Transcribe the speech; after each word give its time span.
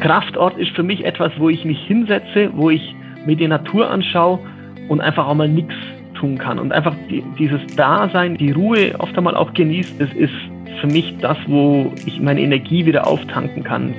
Kraftort 0.00 0.56
ist 0.58 0.70
für 0.76 0.82
mich 0.82 1.04
etwas, 1.04 1.32
wo 1.38 1.48
ich 1.48 1.64
mich 1.64 1.78
hinsetze, 1.86 2.50
wo 2.54 2.70
ich 2.70 2.94
mir 3.26 3.36
die 3.36 3.48
Natur 3.48 3.90
anschaue 3.90 4.38
und 4.88 5.00
einfach 5.00 5.26
auch 5.26 5.34
mal 5.34 5.48
nichts 5.48 5.74
tun 6.14 6.38
kann 6.38 6.58
und 6.58 6.72
einfach 6.72 6.94
die, 7.10 7.24
dieses 7.38 7.60
Dasein, 7.76 8.36
die 8.36 8.52
Ruhe 8.52 8.94
oft 8.98 9.16
einmal 9.16 9.36
auch 9.36 9.52
genießt, 9.52 10.00
das 10.00 10.12
ist 10.14 10.32
für 10.80 10.86
mich 10.86 11.16
das, 11.20 11.36
wo 11.46 11.92
ich 12.06 12.20
meine 12.20 12.40
Energie 12.40 12.86
wieder 12.86 13.06
auftanken 13.06 13.64
kann. 13.64 13.94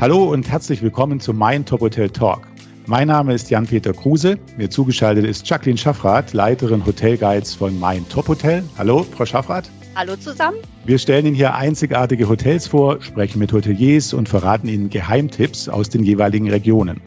Hallo 0.00 0.24
und 0.24 0.48
herzlich 0.50 0.82
willkommen 0.82 1.20
zu 1.20 1.32
Mein 1.32 1.64
Top 1.64 1.80
Hotel 1.80 2.10
Talk. 2.10 2.46
Mein 2.88 3.08
Name 3.08 3.34
ist 3.34 3.50
Jan-Peter 3.50 3.92
Kruse. 3.92 4.38
Mir 4.56 4.70
zugeschaltet 4.70 5.24
ist 5.24 5.48
Jacqueline 5.48 5.76
Schaffrath, 5.76 6.32
Leiterin 6.32 6.86
Hotelguides 6.86 7.52
von 7.52 7.80
Mein 7.80 8.08
Top 8.08 8.28
Hotel. 8.28 8.62
Hallo, 8.78 9.02
Frau 9.02 9.26
Schaffrath. 9.26 9.68
Hallo 9.96 10.14
zusammen. 10.14 10.58
Wir 10.84 10.98
stellen 10.98 11.26
Ihnen 11.26 11.34
hier 11.34 11.56
einzigartige 11.56 12.28
Hotels 12.28 12.68
vor, 12.68 13.02
sprechen 13.02 13.40
mit 13.40 13.52
Hoteliers 13.52 14.14
und 14.14 14.28
verraten 14.28 14.68
Ihnen 14.68 14.88
Geheimtipps 14.88 15.68
aus 15.68 15.88
den 15.88 16.04
jeweiligen 16.04 16.48
Regionen. 16.48 17.00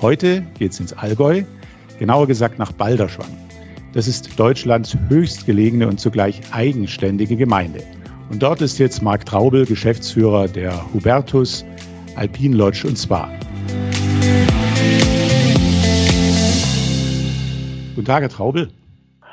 Heute 0.00 0.46
geht 0.58 0.72
es 0.72 0.80
ins 0.80 0.94
Allgäu, 0.94 1.42
genauer 1.98 2.26
gesagt 2.26 2.58
nach 2.58 2.72
Balderschwang. 2.72 3.36
Das 3.92 4.08
ist 4.08 4.40
Deutschlands 4.40 4.96
höchstgelegene 5.10 5.88
und 5.88 6.00
zugleich 6.00 6.40
eigenständige 6.52 7.36
Gemeinde. 7.36 7.82
Und 8.30 8.42
dort 8.42 8.62
ist 8.62 8.78
jetzt 8.78 9.02
Marc 9.02 9.26
Traubel, 9.26 9.66
Geschäftsführer 9.66 10.48
der 10.48 10.90
Hubertus 10.94 11.66
Alpine 12.16 12.56
Lodge 12.56 12.88
und 12.88 12.96
Spa. 12.96 13.30
Guten 17.98 18.06
Tag, 18.06 18.22
Herr 18.22 18.28
Traubel. 18.28 18.68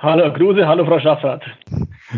Hallo, 0.02 0.34
Kruse, 0.34 0.68
hallo, 0.68 0.86
Frau 0.86 1.00
Schaffert. 1.00 1.44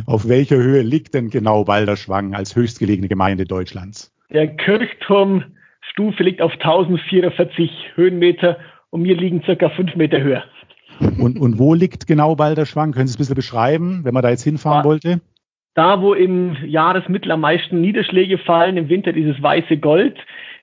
Auf 0.06 0.30
welcher 0.30 0.56
Höhe 0.56 0.81
liegt 0.81 1.14
denn 1.14 1.30
genau 1.30 1.66
Balderschwang 1.66 2.34
als 2.34 2.56
höchstgelegene 2.56 3.09
Gemeinde 3.09 3.44
Deutschlands? 3.44 4.16
Der 4.30 4.48
Kirchturmstufe 4.56 6.23
liegt 6.23 6.42
auf 6.42 6.54
1044 6.54 7.70
Höhenmeter 7.95 8.56
und 8.92 9.04
wir 9.04 9.17
liegen 9.17 9.44
circa 9.44 9.67
5 9.67 9.98
Meter 9.98 10.22
höher. 10.22 10.45
Und, 11.20 11.38
und 11.38 11.59
wo 11.59 11.73
liegt 11.73 12.08
genau 12.08 12.36
Balderschwang? 12.36 12.94
Können 12.94 13.08
Sie 13.08 13.11
es 13.11 13.17
ein 13.17 13.20
bisschen 13.20 13.36
beschreiben, 13.36 14.06
wenn 14.06 14.14
man 14.14 14.23
da 14.23 14.30
jetzt 14.30 14.44
hinfahren 14.44 14.86
ja. 14.86 14.86
wollte? 14.86 15.20
Da, 15.73 16.02
wo 16.02 16.14
im 16.14 16.56
Jahresmittel 16.66 17.30
am 17.34 17.42
meisten 17.42 17.82
Niederschläge 17.82 18.38
fallen, 18.38 18.78
im 18.78 18.88
Winter 18.88 19.11
dieses 19.11 19.44
weiße 19.44 19.80
Gold, 19.80 20.16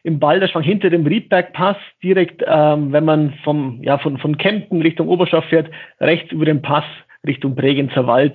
im 0.05 0.21
Balderschwang 0.21 0.63
hinter 0.63 0.91
dem 0.91 1.07
Riedbergpass, 1.07 1.79
direkt, 2.03 2.45
ähm, 2.47 2.93
wenn 2.93 3.05
man 3.05 3.35
vom, 3.43 3.83
ja, 3.83 3.99
von, 3.99 4.19
von 4.19 4.37
Kempten 4.37 4.83
Richtung 4.83 5.09
Oberstoff 5.09 5.47
fährt, 5.47 5.71
rechts 5.99 6.31
über 6.31 6.45
den 6.45 6.63
Pass 6.63 6.85
Richtung 7.27 7.57
Bregenzer 7.57 8.07
Wald. 8.07 8.35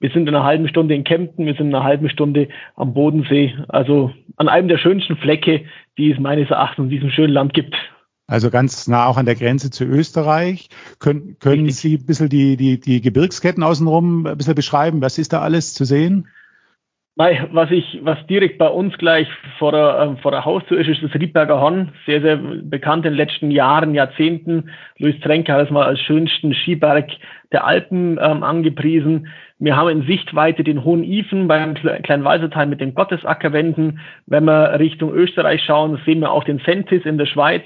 Wir 0.00 0.10
sind 0.10 0.26
in 0.26 0.34
einer 0.34 0.44
halben 0.44 0.68
Stunde 0.68 0.94
in 0.94 1.04
Kempten, 1.04 1.44
wir 1.44 1.52
sind 1.52 1.68
in 1.68 1.74
einer 1.74 1.84
halben 1.84 2.08
Stunde 2.08 2.48
am 2.76 2.94
Bodensee, 2.94 3.54
also 3.68 4.10
an 4.36 4.48
einem 4.48 4.68
der 4.68 4.78
schönsten 4.78 5.16
Flecke, 5.16 5.66
die 5.98 6.10
es 6.10 6.18
meines 6.18 6.50
Erachtens 6.50 6.84
in 6.84 6.90
diesem 6.90 7.10
schönen 7.10 7.34
Land 7.34 7.52
gibt. 7.52 7.76
Also 8.26 8.48
ganz 8.48 8.88
nah 8.88 9.06
auch 9.06 9.18
an 9.18 9.26
der 9.26 9.34
Grenze 9.34 9.70
zu 9.70 9.84
Österreich. 9.84 10.70
Können, 10.98 11.36
können 11.38 11.68
Sie 11.68 11.96
ein 11.98 12.06
bisschen 12.06 12.30
die, 12.30 12.56
die, 12.56 12.80
die 12.80 13.02
Gebirgsketten 13.02 13.62
außenrum 13.62 14.26
ein 14.26 14.38
bisschen 14.38 14.54
beschreiben? 14.54 15.02
Was 15.02 15.18
ist 15.18 15.34
da 15.34 15.42
alles 15.42 15.74
zu 15.74 15.84
sehen? 15.84 16.26
Was 17.14 17.70
ich, 17.70 18.00
was 18.02 18.26
direkt 18.26 18.56
bei 18.56 18.68
uns 18.68 18.96
gleich 18.96 19.28
vor 19.58 19.70
der, 19.72 20.16
äh, 20.16 20.22
vor 20.22 20.30
der 20.30 20.46
Haustür 20.46 20.78
ist, 20.78 20.88
ist 20.88 21.02
das 21.02 21.14
Riedberger 21.14 21.60
Horn. 21.60 21.92
Sehr, 22.06 22.22
sehr 22.22 22.36
bekannt 22.36 23.04
in 23.04 23.12
den 23.12 23.18
letzten 23.18 23.50
Jahren, 23.50 23.94
Jahrzehnten. 23.94 24.70
Luis 24.96 25.20
Trenke 25.20 25.52
hat 25.52 25.66
es 25.66 25.70
mal 25.70 25.84
als 25.84 26.00
schönsten 26.00 26.54
Skiberg 26.54 27.10
der 27.52 27.66
Alpen 27.66 28.18
ähm, 28.18 28.42
angepriesen. 28.42 29.28
Wir 29.58 29.76
haben 29.76 29.90
in 29.90 30.06
Sichtweite 30.06 30.64
den 30.64 30.84
Hohen 30.84 31.04
Ifen 31.04 31.48
beim 31.48 31.74
kleinen 31.74 32.24
Walsertal 32.24 32.66
mit 32.66 32.80
den 32.80 32.94
Gottesackerwänden. 32.94 34.00
Wenn 34.26 34.44
wir 34.44 34.78
Richtung 34.78 35.12
Österreich 35.12 35.62
schauen, 35.64 36.00
sehen 36.06 36.20
wir 36.20 36.32
auch 36.32 36.44
den 36.44 36.60
Sentis 36.60 37.04
in 37.04 37.18
der 37.18 37.26
Schweiz 37.26 37.62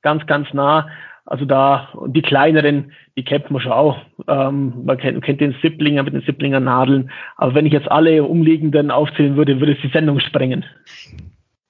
ganz, 0.00 0.26
ganz 0.26 0.52
nah. 0.54 0.88
Also 1.26 1.44
da, 1.44 1.88
die 2.06 2.22
kleineren, 2.22 2.92
die 3.16 3.24
kennt 3.24 3.50
man 3.50 3.60
schon 3.60 3.72
auch. 3.72 3.98
Ähm, 4.28 4.84
man 4.84 4.96
kennt, 4.96 5.22
kennt 5.24 5.40
den 5.40 5.56
Sipplinger 5.60 6.04
mit 6.04 6.14
den 6.14 6.22
Sipplinger 6.22 6.60
Nadeln. 6.60 7.10
Aber 7.36 7.54
wenn 7.54 7.66
ich 7.66 7.72
jetzt 7.72 7.90
alle 7.90 8.22
umliegenden 8.22 8.92
aufzählen 8.92 9.36
würde, 9.36 9.58
würde 9.58 9.72
es 9.72 9.80
die 9.82 9.90
Sendung 9.90 10.20
sprengen. 10.20 10.64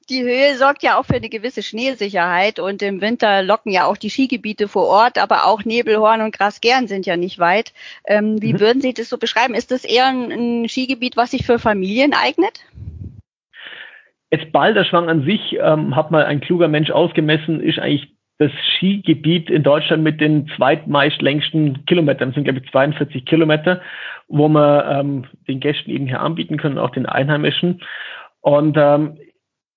Die 0.08 0.22
Höhe 0.22 0.54
sorgt 0.54 0.84
ja 0.84 1.00
auch 1.00 1.04
für 1.04 1.16
eine 1.16 1.28
gewisse 1.28 1.64
Schneesicherheit 1.64 2.60
und 2.60 2.80
im 2.82 3.00
Winter 3.00 3.42
locken 3.42 3.72
ja 3.72 3.86
auch 3.86 3.96
die 3.96 4.10
Skigebiete 4.10 4.68
vor 4.68 4.86
Ort, 4.86 5.20
aber 5.20 5.46
auch 5.46 5.64
Nebelhorn 5.64 6.20
und 6.20 6.36
Grasgern 6.36 6.86
sind 6.86 7.06
ja 7.06 7.16
nicht 7.16 7.40
weit. 7.40 7.72
Ähm, 8.06 8.40
wie 8.40 8.52
mhm. 8.52 8.60
würden 8.60 8.82
Sie 8.82 8.94
das 8.94 9.08
so 9.08 9.18
beschreiben? 9.18 9.54
Ist 9.54 9.72
das 9.72 9.84
eher 9.84 10.06
ein, 10.06 10.30
ein 10.30 10.68
Skigebiet, 10.68 11.16
was 11.16 11.32
sich 11.32 11.44
für 11.44 11.58
Familien 11.58 12.12
eignet? 12.12 12.60
Jetzt 14.30 14.52
Balderschwang 14.52 15.08
an 15.08 15.24
sich 15.24 15.56
ähm, 15.60 15.96
hat 15.96 16.12
mal 16.12 16.24
ein 16.24 16.40
kluger 16.40 16.68
Mensch 16.68 16.90
ausgemessen, 16.90 17.60
ist 17.60 17.78
eigentlich 17.78 18.15
das 18.38 18.50
Skigebiet 18.76 19.48
in 19.48 19.62
Deutschland 19.62 20.02
mit 20.02 20.20
den 20.20 20.46
zweitmeist 20.56 21.22
längsten 21.22 21.84
Kilometern, 21.86 22.28
das 22.28 22.34
sind 22.34 22.44
glaube 22.44 22.60
ich 22.62 22.70
42 22.70 23.24
Kilometer, 23.24 23.80
wo 24.28 24.48
wir 24.48 24.84
ähm, 24.86 25.24
den 25.48 25.60
Gästen 25.60 25.90
eben 25.90 26.06
hier 26.06 26.20
anbieten 26.20 26.58
können, 26.58 26.78
auch 26.78 26.90
den 26.90 27.06
Einheimischen. 27.06 27.80
Und 28.40 28.76
ähm, 28.78 29.16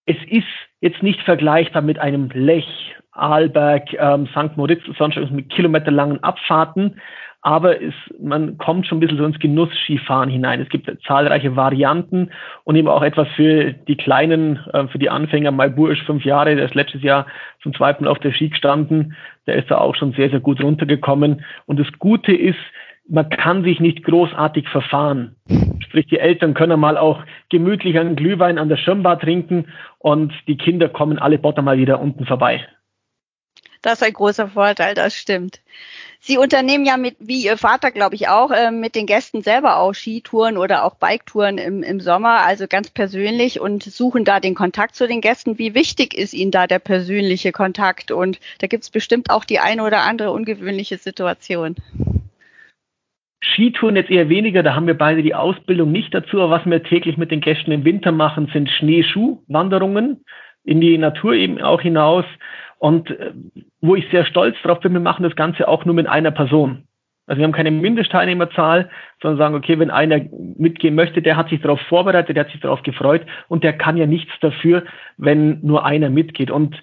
es 0.06 0.18
ist 0.30 0.48
jetzt 0.82 1.02
nicht 1.04 1.22
vergleichbar 1.22 1.82
mit 1.82 2.00
einem 2.00 2.30
Lech, 2.34 2.96
Arlberg, 3.12 3.94
ähm, 3.94 4.28
St. 4.28 4.58
Moritz, 4.58 4.82
sonst 4.98 5.18
mit 5.32 5.50
kilometerlangen 5.50 6.24
Abfahrten 6.24 7.00
aber 7.42 7.82
es, 7.82 7.94
man 8.20 8.58
kommt 8.58 8.86
schon 8.86 8.98
ein 8.98 9.00
bisschen 9.00 9.18
so 9.18 9.26
ins 9.26 9.40
Genuss-Skifahren 9.40 10.30
hinein. 10.30 10.60
Es 10.60 10.70
gibt 10.70 10.92
zahlreiche 11.06 11.56
Varianten 11.56 12.32
und 12.66 12.76
eben 12.76 12.90
auch 12.90 13.02
etwas 13.02 13.28
für 13.36 13.72
die 13.74 13.96
Kleinen, 13.96 14.58
äh, 14.74 14.88
für 14.88 15.00
die 15.00 15.10
Anfänger. 15.10 15.52
Maibur 15.52 15.92
ist 15.92 16.02
fünf 16.02 16.26
Jahre, 16.26 16.56
der 16.56 16.66
ist 16.66 16.76
letztes 16.76 17.02
Jahr 17.02 17.28
zum 17.64 17.74
zweiten 17.74 18.04
Mal 18.04 18.12
auf 18.12 18.20
der 18.20 18.34
Ski 18.34 18.50
gestanden. 18.50 19.16
Der 19.48 19.56
ist 19.56 19.72
da 19.72 19.78
auch 19.78 19.96
schon 19.96 20.12
sehr, 20.14 20.30
sehr 20.30 20.42
gut 20.42 20.62
runtergekommen. 20.62 21.46
Und 21.66 21.80
das 21.80 21.88
Gute 21.98 22.34
ist, 22.34 22.60
man 23.08 23.30
kann 23.30 23.64
sich 23.64 23.80
nicht 23.80 24.04
großartig 24.04 24.68
verfahren. 24.68 25.36
Sprich, 25.80 26.08
die 26.08 26.20
Eltern 26.20 26.54
können 26.54 26.80
mal 26.80 26.98
auch 26.98 27.24
gemütlich 27.50 27.98
einen 27.98 28.16
Glühwein 28.16 28.60
an 28.60 28.70
der 28.70 28.78
Schirmbar 28.78 29.20
trinken 29.20 29.66
und 29.98 30.34
die 30.48 30.58
Kinder 30.58 30.90
kommen 30.90 31.18
alle 31.18 31.40
Botter 31.40 31.62
mal 31.62 31.78
wieder 31.78 32.02
unten 32.02 32.26
vorbei. 32.26 32.62
Das 33.82 34.02
ist 34.02 34.04
ein 34.04 34.14
großer 34.14 34.50
Vorteil, 34.50 34.94
das 34.94 35.16
stimmt. 35.16 35.62
Sie 36.22 36.38
unternehmen 36.38 36.86
ja 36.86 36.98
mit, 36.98 37.16
wie 37.20 37.46
Ihr 37.46 37.58
Vater, 37.58 37.92
glaube 37.92 38.16
ich, 38.16 38.28
auch, 38.28 38.52
äh, 38.52 38.72
mit 38.72 38.94
den 38.96 39.06
Gästen 39.06 39.42
selber 39.42 39.78
auch 39.78 39.94
Skitouren 39.94 40.58
oder 40.58 40.84
auch 40.84 40.96
Biketouren 40.96 41.58
im, 41.58 41.82
im 41.82 42.02
Sommer, 42.02 42.42
also 42.42 42.68
ganz 42.68 42.90
persönlich 42.90 43.62
und 43.62 43.84
suchen 43.84 44.26
da 44.26 44.42
den 44.42 44.54
Kontakt 44.54 44.96
zu 44.96 45.08
den 45.08 45.22
Gästen. 45.22 45.58
Wie 45.58 45.76
wichtig 45.76 46.14
ist 46.14 46.34
Ihnen 46.34 46.52
da 46.52 46.68
der 46.68 46.80
persönliche 46.80 47.54
Kontakt? 47.54 48.12
Und 48.12 48.40
da 48.60 48.68
gibt 48.68 48.84
es 48.84 48.90
bestimmt 48.90 49.30
auch 49.30 49.46
die 49.46 49.60
eine 49.60 49.84
oder 49.84 50.02
andere 50.02 50.32
ungewöhnliche 50.32 50.98
Situation. 50.98 51.78
Skitouren 53.42 53.96
jetzt 53.96 54.12
eher 54.12 54.28
weniger, 54.28 54.62
da 54.62 54.76
haben 54.76 54.88
wir 54.88 54.98
beide 54.98 55.24
die 55.24 55.36
Ausbildung 55.36 55.94
nicht 55.94 56.14
dazu, 56.14 56.42
aber 56.42 56.52
was 56.52 56.66
wir 56.66 56.84
täglich 56.84 57.16
mit 57.16 57.32
den 57.32 57.40
Gästen 57.40 57.72
im 57.72 57.86
Winter 57.86 58.12
machen, 58.12 58.50
sind 58.52 58.70
Schneeschuhwanderungen 58.70 60.26
in 60.66 60.82
die 60.82 60.98
Natur 60.98 61.34
eben 61.34 61.62
auch 61.62 61.82
hinaus. 61.82 62.26
Und 62.80 63.12
äh, 63.12 63.34
wo 63.82 63.96
ich 63.96 64.10
sehr 64.10 64.26
stolz 64.26 64.56
drauf 64.64 64.80
bin, 64.80 64.94
wir 64.94 65.00
machen 65.00 65.24
das 65.24 65.36
Ganze 65.36 65.68
auch 65.68 65.86
nur 65.86 65.94
mit 65.94 66.08
einer 66.08 66.32
Person. 66.32 66.86
Also 67.28 67.40
wir 67.40 67.46
haben 67.46 67.54
keine 67.54 67.70
Mindestteilnehmerzahl, 67.70 68.90
sondern 69.22 69.38
sagen, 69.38 69.56
okay, 69.56 69.78
wenn 69.78 69.92
einer 69.92 70.22
mitgehen 70.58 70.96
möchte, 70.96 71.22
der 71.22 71.38
hat 71.38 71.50
sich 71.50 71.62
darauf 71.62 71.80
vorbereitet, 71.82 72.36
der 72.36 72.46
hat 72.46 72.52
sich 72.52 72.62
darauf 72.62 72.82
gefreut 72.82 73.24
und 73.50 73.64
der 73.64 73.74
kann 73.74 73.98
ja 73.98 74.08
nichts 74.08 74.32
dafür, 74.42 74.84
wenn 75.18 75.60
nur 75.62 75.86
einer 75.86 76.10
mitgeht. 76.10 76.50
Und 76.50 76.82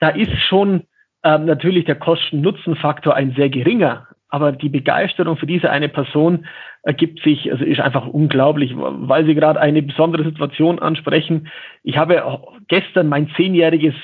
da 0.00 0.08
ist 0.08 0.36
schon 0.48 0.82
ähm, 1.22 1.44
natürlich 1.44 1.84
der 1.84 1.94
Kosten-Nutzen-Faktor 1.94 3.14
ein 3.14 3.34
sehr 3.36 3.50
geringer, 3.50 4.08
aber 4.28 4.50
die 4.50 4.68
Begeisterung 4.68 5.36
für 5.36 5.46
diese 5.46 5.70
eine 5.70 5.88
Person 5.88 6.46
ergibt 6.82 7.22
sich, 7.22 7.52
also 7.52 7.64
ist 7.64 7.80
einfach 7.80 8.08
unglaublich, 8.08 8.72
weil 8.74 9.26
Sie 9.26 9.36
gerade 9.36 9.60
eine 9.60 9.82
besondere 9.82 10.24
Situation 10.24 10.80
ansprechen. 10.80 11.48
Ich 11.84 11.96
habe 11.98 12.40
gestern 12.66 13.08
mein 13.08 13.28
zehnjähriges 13.36 13.94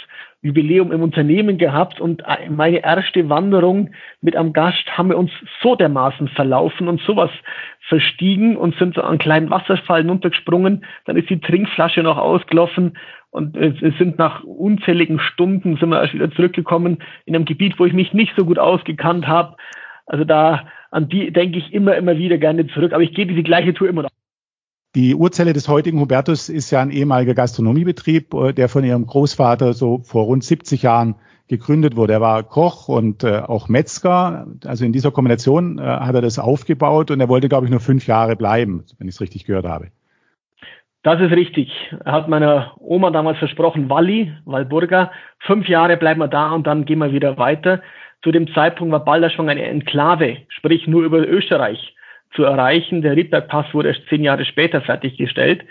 Jubiläum 0.41 0.93
im 0.93 1.03
Unternehmen 1.03 1.59
gehabt 1.59 2.01
und 2.01 2.23
meine 2.49 2.85
erste 2.85 3.29
Wanderung 3.29 3.91
mit 4.21 4.37
einem 4.37 4.53
Gast 4.53 4.87
haben 4.97 5.09
wir 5.09 5.19
uns 5.19 5.33
so 5.63 5.75
dermaßen 5.75 6.29
verlaufen 6.29 6.87
und 6.87 7.01
sowas 7.01 7.31
verstiegen 7.89 8.57
und 8.57 8.77
sind 8.77 8.95
so 8.95 9.01
an 9.01 9.09
einen 9.09 9.19
kleinen 9.19 9.51
Wasserfall 9.51 10.07
runtergesprungen. 10.09 10.85
Dann 11.07 11.17
ist 11.17 11.29
die 11.29 11.41
Trinkflasche 11.41 12.03
noch 12.03 12.19
ausgelaufen 12.19 12.97
und 13.31 13.57
es 13.57 13.97
sind 13.99 14.19
nach 14.19 14.45
unzähligen 14.45 15.19
Stunden 15.19 15.77
sind 15.77 15.89
wir 15.91 16.01
erst 16.01 16.15
wieder 16.15 16.31
zurückgekommen 16.31 16.99
in 17.27 17.35
einem 17.35 17.45
Gebiet, 17.45 17.79
wo 17.79 17.85
ich 17.85 17.93
mich 17.93 18.13
nicht 18.13 18.33
so 18.37 18.45
gut 18.45 18.59
ausgekannt 18.59 19.27
habe. 19.27 19.57
Also 20.07 20.25
da 20.25 20.67
an 20.91 21.09
die 21.09 21.33
denke 21.33 21.59
ich 21.59 21.75
immer, 21.75 21.97
immer 21.97 22.17
wieder 22.17 22.39
gerne 22.39 22.67
zurück. 22.69 22.93
Aber 22.93 23.03
ich 23.03 23.13
gehe 23.13 23.27
diese 23.27 23.43
gleiche 23.43 23.75
Tour 23.75 23.89
immer 23.89 24.03
noch. 24.03 24.11
Die 24.95 25.15
Urzelle 25.15 25.53
des 25.53 25.69
heutigen 25.69 26.01
Hubertus 26.01 26.49
ist 26.49 26.71
ja 26.71 26.81
ein 26.81 26.91
ehemaliger 26.91 27.35
Gastronomiebetrieb, 27.35 28.33
äh, 28.33 28.53
der 28.55 28.69
von 28.69 28.85
ihrem 28.85 29.07
Großvater 29.07 29.75
so 29.75 29.99
vor 29.99 30.25
rund 30.25 30.43
70 30.43 30.83
Jahren 30.83 31.17
gegründet 31.47 31.97
wurde. 31.97 32.15
Er 32.15 32.21
war 32.21 32.43
Koch 32.43 32.89
und 32.89 33.23
äh, 33.23 33.39
auch 33.39 33.69
Metzger. 33.69 34.47
Also 34.65 34.85
in 34.87 34.93
dieser 34.93 35.11
Kombination 35.11 35.79
äh, 35.79 35.83
hat 35.83 36.15
er 36.15 36.23
das 36.23 36.39
aufgebaut 36.39 37.11
und 37.11 37.21
er 37.21 37.29
wollte, 37.29 37.49
glaube 37.49 37.67
ich, 37.67 37.71
nur 37.71 37.81
fünf 37.81 38.07
Jahre 38.07 38.35
bleiben, 38.35 38.85
wenn 38.99 39.09
ich 39.09 39.15
es 39.15 39.21
richtig 39.21 39.45
gehört 39.45 39.67
habe. 39.67 39.89
Das 41.03 41.21
ist 41.21 41.33
richtig. 41.33 41.71
Er 42.05 42.13
hat 42.13 42.29
meiner 42.29 42.73
Oma 42.79 43.11
damals 43.11 43.39
versprochen, 43.39 43.89
Walli, 43.89 44.33
Walburga, 44.47 45.13
fünf 45.39 45.69
Jahre 45.69 45.97
bleiben 45.97 46.21
wir 46.21 46.29
da 46.29 46.53
und 46.53 46.67
dann 46.67 46.87
gehen 46.87 46.99
wir 46.99 47.13
wieder 47.13 47.37
weiter. 47.37 47.83
Zu 48.23 48.33
dem 48.33 48.53
Zeitpunkt 48.53 48.93
war 48.93 49.05
Balderschwang 49.05 49.49
eine 49.49 49.63
Enklave, 49.63 50.39
sprich 50.49 50.87
nur 50.87 51.05
über 51.05 51.19
Österreich 51.19 51.95
zu 52.35 52.45
erreichen. 52.45 53.03
Der 53.03 53.17
Riedbergpass 53.17 53.73
wurde 53.73 53.89
erst 53.89 54.07
zehn 54.09 54.23
Jahre 54.23 54.45
später 54.45 54.81
fertiggestellt. 54.81 55.65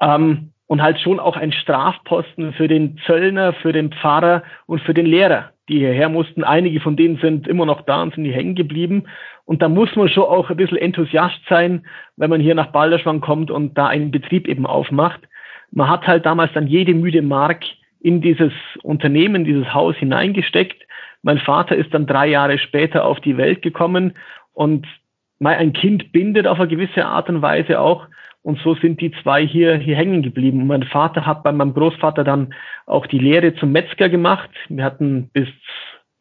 Ähm, 0.00 0.52
und 0.66 0.82
halt 0.82 0.98
schon 1.00 1.20
auch 1.20 1.36
ein 1.36 1.52
Strafposten 1.52 2.54
für 2.54 2.66
den 2.66 2.96
Zöllner, 3.04 3.52
für 3.52 3.74
den 3.74 3.92
Pfarrer 3.92 4.42
und 4.64 4.80
für 4.80 4.94
den 4.94 5.04
Lehrer, 5.04 5.50
die 5.68 5.80
hierher 5.80 6.08
mussten. 6.08 6.44
Einige 6.44 6.80
von 6.80 6.96
denen 6.96 7.18
sind 7.18 7.46
immer 7.46 7.66
noch 7.66 7.82
da 7.82 8.02
und 8.02 8.14
sind 8.14 8.24
hier 8.24 8.32
hängen 8.32 8.54
geblieben. 8.54 9.04
Und 9.44 9.60
da 9.60 9.68
muss 9.68 9.94
man 9.96 10.08
schon 10.08 10.22
auch 10.24 10.48
ein 10.48 10.56
bisschen 10.56 10.78
Enthusiast 10.78 11.40
sein, 11.46 11.84
wenn 12.16 12.30
man 12.30 12.40
hier 12.40 12.54
nach 12.54 12.72
Balderschwang 12.72 13.20
kommt 13.20 13.50
und 13.50 13.76
da 13.76 13.88
einen 13.88 14.10
Betrieb 14.10 14.48
eben 14.48 14.64
aufmacht. 14.64 15.20
Man 15.72 15.90
hat 15.90 16.06
halt 16.06 16.24
damals 16.24 16.52
dann 16.54 16.66
jede 16.66 16.94
müde 16.94 17.20
Mark 17.20 17.64
in 18.00 18.22
dieses 18.22 18.52
Unternehmen, 18.82 19.44
dieses 19.44 19.74
Haus 19.74 19.96
hineingesteckt. 19.96 20.82
Mein 21.22 21.38
Vater 21.38 21.76
ist 21.76 21.92
dann 21.92 22.06
drei 22.06 22.28
Jahre 22.28 22.58
später 22.58 23.04
auf 23.04 23.20
die 23.20 23.36
Welt 23.36 23.60
gekommen 23.60 24.14
und 24.54 24.86
ein 25.50 25.72
Kind 25.72 26.12
bindet 26.12 26.46
auf 26.46 26.58
eine 26.58 26.68
gewisse 26.68 27.04
Art 27.04 27.28
und 27.28 27.42
Weise 27.42 27.80
auch. 27.80 28.06
Und 28.42 28.58
so 28.60 28.74
sind 28.74 29.00
die 29.00 29.12
zwei 29.22 29.46
hier, 29.46 29.76
hier 29.76 29.96
hängen 29.96 30.22
geblieben. 30.22 30.62
Und 30.62 30.66
mein 30.66 30.82
Vater 30.82 31.26
hat 31.26 31.44
bei 31.44 31.52
meinem 31.52 31.74
Großvater 31.74 32.24
dann 32.24 32.54
auch 32.86 33.06
die 33.06 33.18
Lehre 33.18 33.54
zum 33.54 33.72
Metzger 33.72 34.08
gemacht. 34.08 34.50
Wir 34.68 34.84
hatten 34.84 35.30
bis 35.32 35.48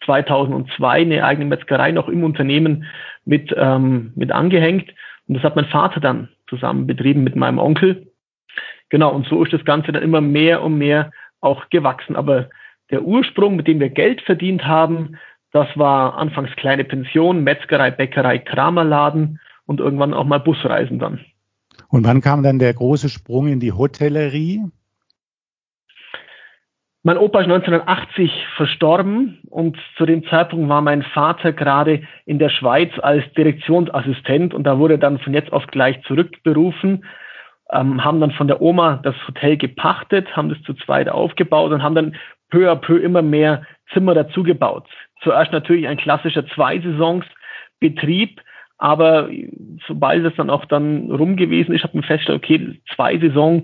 2002 0.06 1.02
eine 1.02 1.24
eigene 1.24 1.46
Metzgerei 1.46 1.92
noch 1.92 2.08
im 2.08 2.24
Unternehmen 2.24 2.86
mit, 3.26 3.54
ähm, 3.58 4.14
mit 4.16 4.32
angehängt. 4.32 4.92
Und 5.28 5.36
das 5.36 5.44
hat 5.44 5.56
mein 5.56 5.66
Vater 5.66 6.00
dann 6.00 6.30
zusammen 6.48 6.86
betrieben 6.86 7.24
mit 7.24 7.36
meinem 7.36 7.60
Onkel. 7.60 8.08
Genau, 8.90 9.12
und 9.14 9.26
so 9.28 9.44
ist 9.44 9.54
das 9.54 9.66
Ganze 9.66 9.92
dann 9.92 10.04
immer 10.04 10.22
mehr 10.22 10.62
und 10.62 10.78
mehr 10.78 11.12
auch 11.40 11.70
gewachsen. 11.70 12.16
Aber 12.16 12.50
der 12.92 13.04
Ursprung, 13.04 13.56
mit 13.56 13.68
dem 13.68 13.80
wir 13.80 13.90
Geld 13.90 14.22
verdient 14.22 14.66
haben, 14.66 15.18
das 15.52 15.68
war 15.76 16.18
anfangs 16.18 16.52
kleine 16.56 16.84
Pension, 16.84 17.44
Metzgerei, 17.44 17.92
Bäckerei, 17.92 18.40
Kramerladen 18.40 19.40
und 19.66 19.80
irgendwann 19.80 20.14
auch 20.14 20.26
mal 20.26 20.40
Busreisen 20.40 21.00
dann. 21.00 21.20
Und 21.90 22.06
wann 22.06 22.22
kam 22.22 22.44
dann 22.44 22.60
der 22.60 22.74
große 22.74 23.10
Sprung 23.10 23.48
in 23.48 23.60
die 23.60 23.74
Hotellerie? 23.74 24.62
Mein 27.04 27.18
Opa 27.18 27.40
ist 27.40 27.46
1980 27.46 28.32
verstorben 28.58 29.40
und 29.50 29.76
zu 29.98 30.06
dem 30.06 30.24
Zeitpunkt 30.28 30.70
war 30.70 30.82
mein 30.82 31.02
Vater 31.02 31.52
gerade 31.52 32.04
in 32.26 32.38
der 32.38 32.50
Schweiz 32.50 32.92
als 33.02 33.24
Direktionsassistent 33.34 34.54
und 34.54 34.66
da 34.66 34.78
wurde 34.78 35.00
dann 35.00 35.18
von 35.18 35.34
jetzt 35.34 35.52
auf 35.52 35.66
gleich 35.68 36.00
zurückberufen, 36.04 37.04
ähm, 37.72 38.04
haben 38.04 38.22
dann 38.22 38.32
von 38.32 38.48
der 38.48 38.62
Oma 38.62 39.00
das 39.02 39.16
Hotel 39.28 39.58
gepachtet, 39.58 40.38
haben 40.38 40.50
das 40.50 40.62
zu 40.62 40.76
zweit 40.76 41.10
aufgebaut 41.10 41.72
und 41.72 41.82
haben 41.82 41.96
dann 41.96 42.16
peu 42.52 42.70
à 42.70 42.76
peu 42.76 43.00
immer 43.00 43.24
mehr 43.24 43.64
Zimmer 43.94 44.14
dazugebaut. 44.14 44.88
Zuerst 45.22 45.52
natürlich 45.52 45.88
ein 45.88 45.98
klassischer 45.98 46.46
Zwei-Saisons-Betrieb, 46.48 48.42
aber 48.78 49.30
sobald 49.88 50.26
es 50.26 50.36
dann 50.36 50.50
auch 50.50 50.66
dann 50.66 51.12
rum 51.12 51.36
gewesen 51.36 51.74
ist, 51.74 51.84
hat 51.84 51.94
man 51.94 52.04
festgestellt, 52.04 52.44
okay, 52.44 52.82
zwei 52.96 53.18
Saison, 53.18 53.64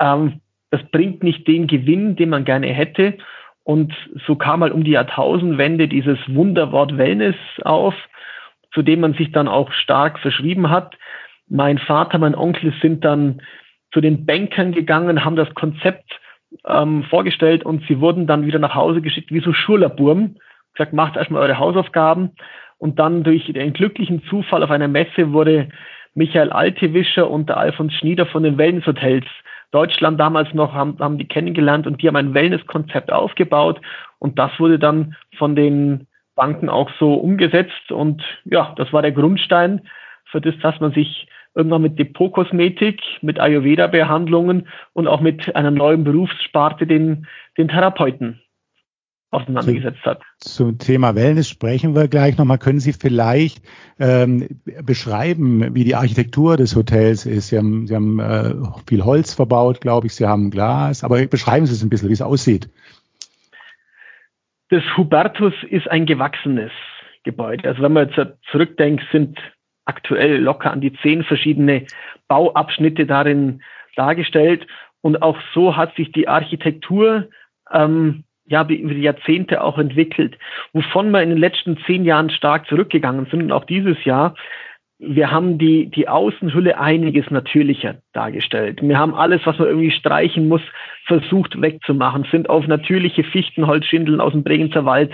ähm, 0.00 0.40
das 0.70 0.82
bringt 0.90 1.22
nicht 1.22 1.46
den 1.46 1.66
Gewinn, 1.66 2.16
den 2.16 2.30
man 2.30 2.44
gerne 2.44 2.68
hätte. 2.68 3.16
Und 3.62 3.94
so 4.26 4.34
kam 4.34 4.62
halt 4.62 4.72
um 4.72 4.82
die 4.82 4.92
Jahrtausendwende 4.92 5.86
dieses 5.86 6.18
Wunderwort 6.28 6.96
Wellness 6.96 7.36
auf, 7.62 7.94
zu 8.72 8.82
dem 8.82 9.00
man 9.00 9.14
sich 9.14 9.30
dann 9.32 9.48
auch 9.48 9.70
stark 9.72 10.18
verschrieben 10.18 10.70
hat. 10.70 10.96
Mein 11.48 11.78
Vater, 11.78 12.18
mein 12.18 12.34
Onkel 12.34 12.72
sind 12.80 13.04
dann 13.04 13.42
zu 13.92 14.00
den 14.00 14.26
Bankern 14.26 14.72
gegangen, 14.72 15.24
haben 15.24 15.36
das 15.36 15.52
Konzept 15.54 16.20
ähm, 16.66 17.04
vorgestellt 17.04 17.64
und 17.64 17.84
sie 17.86 18.00
wurden 18.00 18.26
dann 18.26 18.46
wieder 18.46 18.58
nach 18.58 18.74
Hause 18.74 19.00
geschickt 19.00 19.32
wie 19.32 19.40
so 19.40 19.52
Schurlerburm. 19.52 20.36
Gesagt, 20.74 20.92
macht 20.92 21.16
erstmal 21.16 21.42
eure 21.42 21.58
Hausaufgaben. 21.58 22.30
Und 22.78 22.98
dann 22.98 23.24
durch 23.24 23.44
den 23.52 23.72
glücklichen 23.72 24.22
Zufall 24.24 24.62
auf 24.62 24.70
einer 24.70 24.88
Messe 24.88 25.32
wurde 25.32 25.68
Michael 26.14 26.50
Altewischer 26.50 27.30
und 27.30 27.48
der 27.48 27.58
Alfons 27.58 27.92
Schnieder 27.94 28.26
von 28.26 28.42
den 28.42 28.58
Wellnesshotels 28.58 29.26
Deutschland 29.70 30.18
damals 30.18 30.52
noch 30.52 30.72
haben, 30.72 30.98
haben 30.98 31.18
die 31.18 31.28
kennengelernt 31.28 31.86
und 31.86 32.02
die 32.02 32.08
haben 32.08 32.16
ein 32.16 32.34
Wellnesskonzept 32.34 33.12
aufgebaut 33.12 33.80
und 34.18 34.38
das 34.38 34.50
wurde 34.58 34.78
dann 34.78 35.14
von 35.38 35.54
den 35.54 36.08
Banken 36.34 36.68
auch 36.68 36.90
so 36.98 37.14
umgesetzt 37.14 37.92
und 37.92 38.22
ja, 38.44 38.72
das 38.76 38.92
war 38.92 39.02
der 39.02 39.12
Grundstein 39.12 39.82
für 40.24 40.40
das, 40.40 40.54
dass 40.62 40.80
man 40.80 40.92
sich 40.92 41.28
irgendwann 41.54 41.82
mit 41.82 41.98
Depotkosmetik, 41.98 43.00
mit 43.22 43.40
Ayurveda-Behandlungen 43.40 44.68
und 44.92 45.08
auch 45.08 45.20
mit 45.20 45.54
einer 45.56 45.70
neuen 45.70 46.04
Berufssparte, 46.04 46.86
den, 46.86 47.26
den 47.58 47.68
Therapeuten 47.68 48.40
auseinandergesetzt 49.30 50.04
hat. 50.04 50.22
Zum 50.38 50.78
Thema 50.78 51.14
Wellness 51.14 51.48
sprechen 51.48 51.94
wir 51.94 52.08
gleich 52.08 52.36
nochmal. 52.36 52.58
Können 52.58 52.80
Sie 52.80 52.92
vielleicht 52.92 53.62
ähm, 53.98 54.48
beschreiben, 54.84 55.74
wie 55.74 55.84
die 55.84 55.94
Architektur 55.94 56.56
des 56.56 56.74
Hotels 56.74 57.26
ist? 57.26 57.48
Sie 57.48 57.58
haben, 57.58 57.86
Sie 57.86 57.94
haben 57.94 58.18
äh, 58.18 58.54
viel 58.88 59.04
Holz 59.04 59.34
verbaut, 59.34 59.80
glaube 59.80 60.08
ich. 60.08 60.14
Sie 60.14 60.26
haben 60.26 60.50
Glas. 60.50 61.04
Aber 61.04 61.24
beschreiben 61.26 61.66
Sie 61.66 61.72
es 61.72 61.82
ein 61.82 61.90
bisschen, 61.90 62.08
wie 62.08 62.14
es 62.14 62.22
aussieht. 62.22 62.68
Das 64.70 64.82
Hubertus 64.96 65.54
ist 65.68 65.88
ein 65.88 66.06
gewachsenes 66.06 66.72
Gebäude. 67.24 67.68
Also 67.68 67.82
wenn 67.82 67.92
man 67.92 68.08
jetzt 68.08 68.32
zurückdenkt, 68.50 69.04
sind 69.12 69.38
aktuell 69.90 70.38
locker 70.38 70.70
an 70.70 70.80
die 70.80 70.92
zehn 71.02 71.24
verschiedene 71.24 71.86
Bauabschnitte 72.28 73.06
darin 73.06 73.60
dargestellt. 73.96 74.66
Und 75.00 75.20
auch 75.20 75.36
so 75.52 75.76
hat 75.76 75.96
sich 75.96 76.12
die 76.12 76.28
Architektur 76.28 77.28
ähm, 77.72 78.22
ja, 78.46 78.62
über 78.64 78.94
die 78.94 79.02
Jahrzehnte 79.02 79.62
auch 79.62 79.78
entwickelt, 79.78 80.36
wovon 80.72 81.10
wir 81.10 81.22
in 81.22 81.30
den 81.30 81.38
letzten 81.38 81.78
zehn 81.86 82.04
Jahren 82.04 82.30
stark 82.30 82.66
zurückgegangen 82.66 83.26
sind 83.30 83.42
und 83.42 83.52
auch 83.52 83.64
dieses 83.64 84.04
Jahr. 84.04 84.34
Wir 85.02 85.30
haben 85.30 85.56
die, 85.56 85.86
die 85.86 86.08
Außenhülle 86.08 86.78
einiges 86.78 87.30
natürlicher 87.30 87.94
dargestellt. 88.12 88.80
Wir 88.82 88.98
haben 88.98 89.14
alles, 89.14 89.40
was 89.46 89.58
man 89.58 89.68
irgendwie 89.68 89.92
streichen 89.92 90.46
muss, 90.48 90.60
versucht 91.06 91.58
wegzumachen, 91.62 92.26
sind 92.30 92.50
auf 92.50 92.66
natürliche 92.66 93.24
Fichtenholzschindeln 93.24 94.20
aus 94.20 94.32
dem 94.32 94.42
Bregenzer 94.42 94.84
Wald 94.84 95.12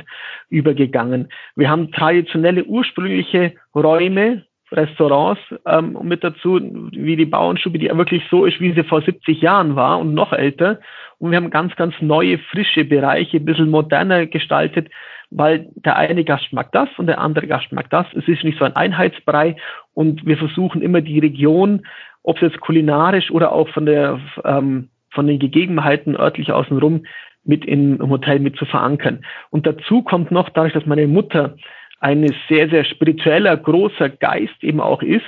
übergegangen. 0.49 1.29
Wir 1.55 1.71
haben 1.71 1.93
traditionelle, 1.93 2.65
ursprüngliche 2.65 3.53
Räume, 3.75 4.46
Restaurants 4.73 5.41
ähm, 5.65 5.99
mit 6.03 6.25
dazu, 6.25 6.61
wie 6.93 7.17
die 7.17 7.25
Bauernstube, 7.25 7.79
die 7.79 7.89
wirklich 7.89 8.23
so 8.31 8.45
ist, 8.45 8.61
wie 8.61 8.73
sie 8.73 8.83
vor 8.83 9.03
70 9.03 9.41
Jahren 9.41 9.77
war 9.77 9.99
und 9.99 10.15
noch 10.15 10.33
älter. 10.33 10.81
Und 11.19 11.31
wir 11.31 11.37
haben 11.37 11.51
ganz, 11.51 11.77
ganz 11.77 11.95
neue, 12.01 12.39
frische 12.39 12.85
Bereiche, 12.85 13.37
ein 13.37 13.45
bisschen 13.45 13.71
moderner 13.71 14.27
gestaltet, 14.27 14.89
weil 15.31 15.69
der 15.77 15.97
eine 15.97 16.25
Gast 16.25 16.53
mag 16.53 16.73
das 16.73 16.89
und 16.97 17.07
der 17.07 17.21
andere 17.21 17.47
Gast 17.47 17.73
mag 17.73 17.91
das. 17.91 18.07
Es 18.15 18.27
ist 18.29 18.45
nicht 18.45 18.59
so 18.59 18.65
ein 18.65 18.77
Einheitsbrei 18.77 19.57
und 19.95 20.27
wir 20.27 20.37
versuchen 20.37 20.83
immer 20.83 21.01
die 21.01 21.19
Region, 21.19 21.87
ob 22.23 22.37
es 22.37 22.43
jetzt 22.43 22.61
kulinarisch 22.61 23.31
oder 23.31 23.53
auch 23.53 23.69
von 23.69 23.87
der 23.87 24.21
ähm, 24.45 24.89
von 25.11 25.27
den 25.27 25.39
Gegebenheiten 25.39 26.15
örtlich 26.15 26.53
außenrum 26.53 27.05
mit 27.45 27.65
im 27.65 27.99
Hotel 28.11 28.39
mit 28.41 28.57
zu 28.57 28.67
verankern. 28.67 29.25
Und 29.51 29.67
dazu 29.67 30.03
kommt 30.03 30.31
noch, 30.31 30.49
dadurch, 30.51 30.75
dass 30.75 30.85
meine 30.87 31.07
Mutter 31.07 31.57
ein 32.01 32.35
sehr, 32.49 32.69
sehr 32.69 32.85
spiritueller, 32.85 33.57
großer 33.57 34.11
Geist 34.11 34.63
eben 34.63 34.81
auch 34.81 35.03
ist, 35.03 35.25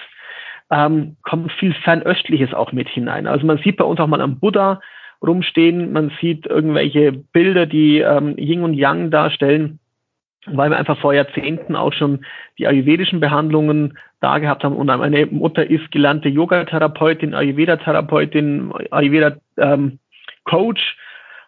ähm, 0.71 1.17
kommt 1.23 1.51
viel 1.53 1.73
Fernöstliches 1.73 2.53
auch 2.53 2.73
mit 2.73 2.89
hinein. 2.89 3.27
Also 3.27 3.47
man 3.47 3.59
sieht 3.59 3.77
bei 3.77 3.85
uns 3.85 4.01
auch 4.01 4.07
mal 4.07 4.21
am 4.21 4.39
Buddha 4.39 4.81
rumstehen, 5.23 5.93
man 5.93 6.13
sieht 6.21 6.47
irgendwelche 6.47 7.13
Bilder, 7.13 7.67
die 7.67 7.99
ähm, 7.99 8.37
Yin 8.37 8.63
und 8.63 8.75
Yang 8.75 9.11
darstellen, 9.11 9.79
weil 10.47 10.71
wir 10.71 10.77
einfach 10.77 10.99
vor 10.99 11.15
Jahrzehnten 11.15 11.75
auch 11.75 11.93
schon 11.93 12.25
die 12.59 12.67
ayurvedischen 12.67 13.21
Behandlungen 13.21 13.99
da 14.21 14.39
gehabt 14.39 14.65
haben. 14.65 14.77
Und 14.77 14.87
meine 14.87 15.27
Mutter 15.27 15.69
ist 15.69 15.91
gelernte 15.91 16.29
Yoga-Therapeutin, 16.29 17.35
Ayurveda-Therapeutin, 17.35 18.73
Ayurveda-Coach, 18.91 19.39
ähm, 20.47 21.05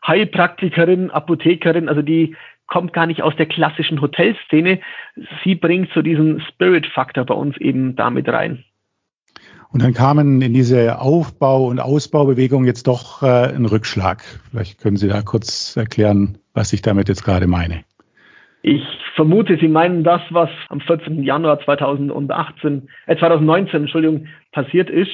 Heilpraktikerin, 0.07 1.11
Apothekerin, 1.11 1.89
also 1.89 2.03
die 2.03 2.35
kommt 2.71 2.95
gar 2.95 3.07
nicht 3.07 3.23
aus 3.23 3.37
der 3.37 3.47
klassischen 3.47 4.01
Hotelszene. 4.01 4.81
Sie 5.45 5.55
bringt 5.55 5.91
so 5.93 6.01
diesen 6.01 6.41
Spirit-Faktor 6.41 7.27
bei 7.27 7.35
uns 7.35 7.59
eben 7.59 7.97
damit 7.97 8.29
rein. 8.29 8.65
Und 9.73 9.83
dann 9.83 9.93
kamen 9.93 10.41
in 10.41 10.55
diese 10.55 11.01
Aufbau- 11.01 11.67
und 11.67 11.79
Ausbaubewegung 11.79 12.65
jetzt 12.65 12.87
doch 12.87 13.23
äh, 13.23 13.55
ein 13.55 13.67
Rückschlag. 13.67 14.23
Vielleicht 14.51 14.81
können 14.81 14.97
Sie 14.97 15.09
da 15.09 15.23
kurz 15.23 15.77
erklären, 15.77 16.39
was 16.55 16.73
ich 16.73 16.83
damit 16.83 17.09
jetzt 17.09 17.25
gerade 17.25 17.47
meine. 17.47 17.85
Ich 18.63 18.83
vermute, 19.15 19.59
Sie 19.61 19.69
meinen 19.69 20.03
das, 20.03 20.23
was 20.31 20.51
am 20.69 20.81
14. 20.81 21.23
Januar 21.23 21.61
2018, 21.61 22.89
äh 23.07 23.17
2019, 23.17 23.83
Entschuldigung, 23.83 24.27
passiert 24.53 24.91
ist. 24.91 25.11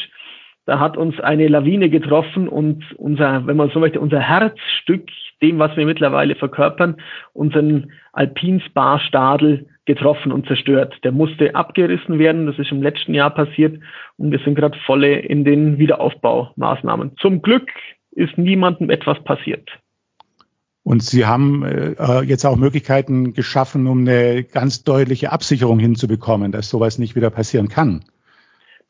Da 0.67 0.81
hat 0.81 0.97
uns 0.97 1.19
eine 1.21 1.47
Lawine 1.47 1.89
getroffen 1.89 2.49
und 2.49 2.85
unser, 2.97 3.47
wenn 3.47 3.57
man 3.57 3.71
so 3.71 3.79
möchte, 3.79 4.01
unser 4.01 4.21
Herzstück, 4.21 5.09
dem, 5.41 5.61
was 5.61 5.77
wir 5.77 5.87
mittlerweile 5.87 6.35
verkörpern, 6.35 6.97
unseren 7.33 7.93
Alpinspa-Stadel 8.13 9.67
getroffen 9.85 10.33
und 10.33 10.47
zerstört. 10.49 10.95
Der 11.05 11.13
musste 11.13 11.55
abgerissen 11.55 12.19
werden. 12.19 12.47
Das 12.47 12.59
ist 12.59 12.73
im 12.73 12.83
letzten 12.83 13.15
Jahr 13.15 13.31
passiert 13.31 13.81
und 14.17 14.33
wir 14.33 14.41
sind 14.41 14.57
gerade 14.57 14.77
volle 14.87 15.21
in 15.21 15.45
den 15.45 15.79
Wiederaufbaumaßnahmen. 15.79 17.13
Zum 17.21 17.43
Glück 17.43 17.71
ist 18.11 18.37
niemandem 18.37 18.91
etwas 18.91 19.23
passiert. 19.23 19.69
Und 20.83 21.03
Sie 21.03 21.27
haben 21.27 21.65
äh, 21.65 22.23
jetzt 22.23 22.45
auch 22.45 22.57
Möglichkeiten 22.57 23.35
geschaffen, 23.35 23.87
um 23.87 24.01
eine 24.01 24.43
ganz 24.43 24.83
deutliche 24.85 25.33
Absicherung 25.33 25.79
hinzubekommen, 25.79 26.51
dass 26.51 26.71
sowas 26.71 26.99
nicht 26.99 27.15
wieder 27.15 27.31
passieren 27.31 27.69
kann. 27.69 28.05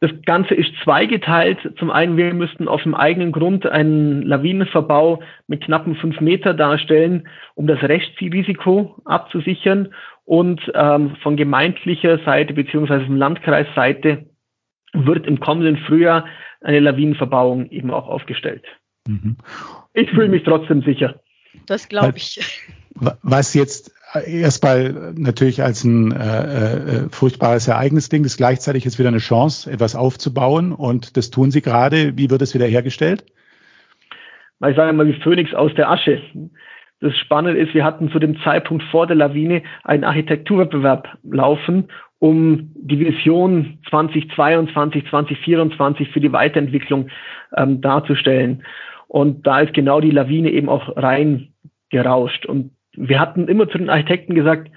Das 0.06 0.22
Ganze 0.24 0.54
ist 0.54 0.70
zweigeteilt. 0.84 1.58
Zum 1.78 1.90
einen, 1.90 2.16
wir 2.16 2.32
müssten 2.32 2.68
auf 2.68 2.82
dem 2.84 2.94
eigenen 2.94 3.32
Grund 3.32 3.66
einen 3.66 4.22
Lawinenverbau 4.22 5.20
mit 5.48 5.64
knappen 5.64 5.96
fünf 5.96 6.20
Meter 6.20 6.54
darstellen, 6.54 7.28
um 7.54 7.66
das 7.66 7.82
Rechtsrisiko 7.82 8.94
abzusichern. 9.04 9.92
Und 10.24 10.60
ähm, 10.74 11.16
von 11.22 11.36
gemeindlicher 11.36 12.18
Seite 12.24 12.54
beziehungsweise 12.54 13.06
vom 13.06 13.16
Landkreisseite 13.16 14.26
wird 14.92 15.26
im 15.26 15.40
kommenden 15.40 15.76
Frühjahr 15.78 16.26
eine 16.60 16.80
Lawinenverbauung 16.80 17.68
eben 17.70 17.90
auch 17.90 18.06
aufgestellt. 18.06 18.64
Mhm. 19.08 19.36
Ich 19.92 20.10
fühle 20.10 20.28
mich 20.28 20.44
trotzdem 20.44 20.82
sicher. 20.82 21.20
Das 21.66 21.88
glaube 21.88 22.16
ich. 22.16 22.60
Was 23.22 23.54
jetzt 23.54 23.95
erstmal 24.14 25.14
natürlich 25.16 25.62
als 25.62 25.84
ein 25.84 26.12
äh, 26.12 26.76
äh, 26.76 27.08
furchtbares 27.10 27.68
Ereignis 27.68 28.08
klingt, 28.08 28.26
ist 28.26 28.36
gleichzeitig 28.36 28.84
jetzt 28.84 28.98
wieder 28.98 29.08
eine 29.08 29.18
Chance, 29.18 29.70
etwas 29.70 29.96
aufzubauen. 29.96 30.72
Und 30.72 31.16
das 31.16 31.30
tun 31.30 31.50
Sie 31.50 31.62
gerade. 31.62 32.16
Wie 32.16 32.30
wird 32.30 32.42
es 32.42 32.54
wieder 32.54 32.66
hergestellt? 32.66 33.24
Ich 34.66 34.76
sage 34.76 34.92
mal 34.92 35.06
wie 35.06 35.20
Phönix 35.20 35.52
aus 35.54 35.74
der 35.74 35.90
Asche. 35.90 36.22
Das 37.00 37.14
Spannende 37.18 37.60
ist, 37.60 37.74
wir 37.74 37.84
hatten 37.84 38.10
zu 38.10 38.18
dem 38.18 38.40
Zeitpunkt 38.40 38.82
vor 38.84 39.06
der 39.06 39.16
Lawine 39.16 39.62
einen 39.84 40.04
Architekturwettbewerb 40.04 41.18
laufen, 41.24 41.88
um 42.18 42.72
die 42.74 42.98
Vision 42.98 43.78
2022, 43.90 45.06
2024 45.10 46.08
für 46.10 46.20
die 46.20 46.32
Weiterentwicklung 46.32 47.08
ähm, 47.54 47.82
darzustellen. 47.82 48.64
Und 49.08 49.46
da 49.46 49.60
ist 49.60 49.74
genau 49.74 50.00
die 50.00 50.10
Lawine 50.10 50.50
eben 50.50 50.70
auch 50.70 50.96
reingerauscht. 50.96 52.46
Und 52.46 52.70
wir 52.96 53.20
hatten 53.20 53.48
immer 53.48 53.68
zu 53.68 53.78
den 53.78 53.90
Architekten 53.90 54.34
gesagt, 54.34 54.70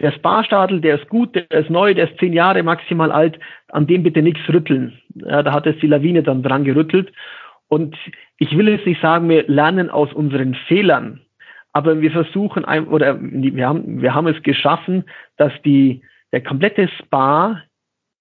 der 0.00 0.12
Sparstadel, 0.12 0.80
der 0.80 1.00
ist 1.00 1.08
gut, 1.08 1.34
der 1.34 1.50
ist 1.50 1.70
neu, 1.70 1.94
der 1.94 2.10
ist 2.10 2.18
zehn 2.18 2.32
Jahre 2.32 2.62
maximal 2.62 3.12
alt, 3.12 3.38
an 3.68 3.86
dem 3.86 4.02
bitte 4.02 4.22
nichts 4.22 4.40
rütteln. 4.48 4.98
Ja, 5.14 5.42
da 5.42 5.52
hat 5.52 5.66
es 5.66 5.78
die 5.80 5.86
Lawine 5.86 6.22
dann 6.22 6.42
dran 6.42 6.64
gerüttelt. 6.64 7.12
Und 7.68 7.96
ich 8.38 8.56
will 8.56 8.68
jetzt 8.68 8.86
nicht 8.86 9.00
sagen, 9.00 9.28
wir 9.28 9.46
lernen 9.46 9.90
aus 9.90 10.12
unseren 10.12 10.54
Fehlern, 10.54 11.20
aber 11.72 12.00
wir 12.00 12.10
versuchen, 12.10 12.64
ein, 12.64 12.88
oder 12.88 13.18
wir 13.20 13.68
haben, 13.68 14.02
wir 14.02 14.14
haben 14.14 14.26
es 14.26 14.42
geschaffen, 14.42 15.04
dass 15.36 15.52
die, 15.64 16.02
der 16.32 16.42
komplette 16.42 16.88
Spa 16.98 17.62